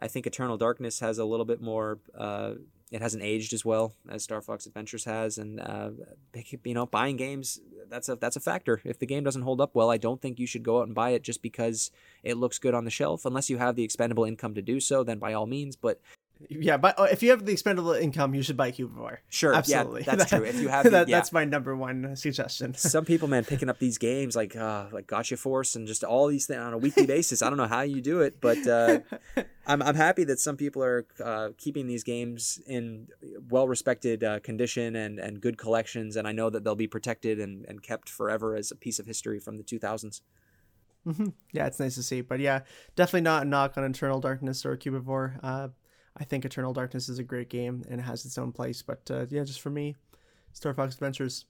[0.00, 2.00] I think Eternal Darkness has a little bit more.
[2.16, 2.54] Uh,
[2.90, 5.90] it hasn't aged as well as Star Fox Adventures has, and uh,
[6.64, 8.80] you know, buying games that's a that's a factor.
[8.84, 10.94] If the game doesn't hold up well, I don't think you should go out and
[10.94, 11.90] buy it just because
[12.22, 13.24] it looks good on the shelf.
[13.24, 15.76] Unless you have the expendable income to do so, then by all means.
[15.76, 16.00] But
[16.48, 19.18] Yeah, but uh, if you have the expendable income, you should buy Cubivore.
[19.28, 20.02] Sure, yeah, absolutely.
[20.02, 20.44] that's true.
[20.44, 21.16] If you have the- that, yeah.
[21.16, 22.74] that's my number one suggestion.
[22.74, 26.28] some people, man, picking up these games like uh, like Gotcha Force and just all
[26.28, 27.42] these things on a weekly basis.
[27.42, 29.00] I don't know how you do it, but uh,
[29.66, 33.08] I'm I'm happy that some people are uh, keeping these games in
[33.48, 37.40] well respected uh, condition and and good collections, and I know that they'll be protected
[37.40, 40.20] and and kept forever as a piece of history from the 2000s.
[41.06, 41.32] Mhm.
[41.52, 42.20] yeah, it's nice to see.
[42.20, 42.60] But yeah,
[42.94, 45.38] definitely not a knock on Eternal Darkness or Cubivore.
[45.42, 45.68] Uh,
[46.20, 48.82] I think Eternal Darkness is a great game and has its own place.
[48.82, 49.96] But uh, yeah, just for me,
[50.52, 51.46] Star Fox Adventures.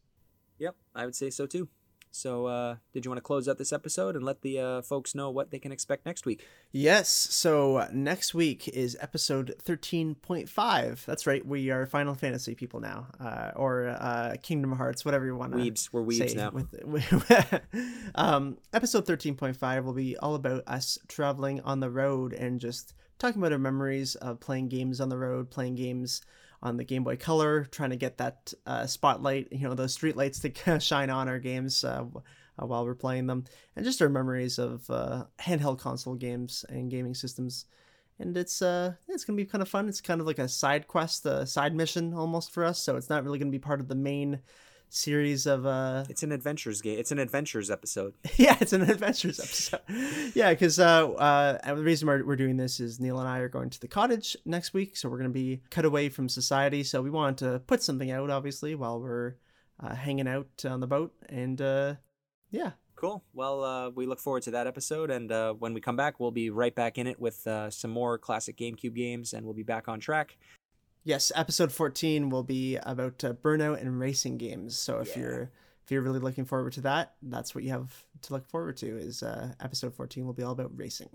[0.59, 1.69] Yep, I would say so too.
[2.11, 5.15] So, uh, did you want to close out this episode and let the uh, folks
[5.15, 6.47] know what they can expect next week?
[6.73, 7.09] Yes.
[7.09, 11.05] So next week is episode 13.5.
[11.05, 11.45] That's right.
[11.47, 15.59] We are Final Fantasy people now, uh, or uh, Kingdom Hearts, whatever you want to
[15.59, 16.51] Weebs, we're weebs now.
[16.85, 17.61] With,
[18.15, 23.41] um, episode 13.5 will be all about us traveling on the road and just talking
[23.41, 26.23] about our memories of playing games on the road, playing games
[26.63, 30.17] on the Game Boy Color, trying to get that uh, spotlight, you know, those street
[30.17, 32.05] lights to shine on our games uh,
[32.61, 33.45] uh, while we're playing them,
[33.77, 37.67] and just our memories of uh, handheld console games and gaming systems.
[38.21, 39.89] And it's uh, it's gonna be kind of fun.
[39.89, 42.81] It's kind of like a side quest, a side mission almost for us.
[42.81, 44.41] So it's not really gonna be part of the main
[44.91, 46.99] series of uh It's an adventures game.
[46.99, 48.15] It's an adventures episode.
[48.37, 49.81] yeah, it's an adventures episode.
[50.35, 53.39] yeah, because uh, uh, and the reason we're, we're doing this is Neil and I
[53.39, 56.29] are going to the cottage next week, so we're going to be cut away from
[56.29, 56.83] society.
[56.83, 59.37] So we wanted to put something out, obviously, while we're
[59.81, 61.13] uh, hanging out on the boat.
[61.29, 61.95] And uh,
[62.51, 63.23] yeah, Cool.
[63.33, 66.33] Well, uh, we look forward to that episode, and uh, when we come back, we'll
[66.33, 69.63] be right back in it with uh, some more classic GameCube games, and we'll be
[69.63, 70.37] back on track.
[71.09, 74.79] Yes, episode fourteen will be about uh, burnout and racing games.
[74.79, 75.19] So if Yeah.
[75.23, 75.51] you're
[75.85, 78.87] if you're really looking forward to that, that's what you have to look forward to.
[78.99, 81.09] Is uh, episode fourteen will be all about racing.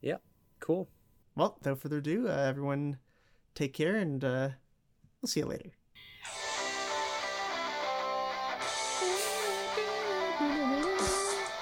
[0.00, 0.22] Yep.
[0.60, 0.88] Cool.
[1.36, 2.98] Well, without further ado, uh, everyone,
[3.54, 4.48] take care and uh,
[5.20, 5.70] We'll see you later.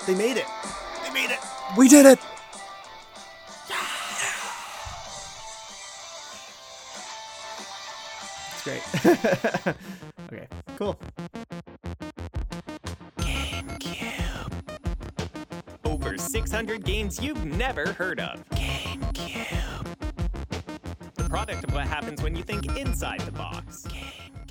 [0.07, 0.47] They made it.
[1.05, 1.39] They made it.
[1.79, 2.19] We did it.
[8.65, 9.17] It's great.
[10.33, 10.99] okay, cool.
[13.19, 14.53] GameCube.
[15.85, 18.49] Over 600 games you've never heard of.
[18.51, 19.87] GameCube.
[21.15, 23.85] The product of what happens when you think inside the box.
[23.89, 24.42] GameCube.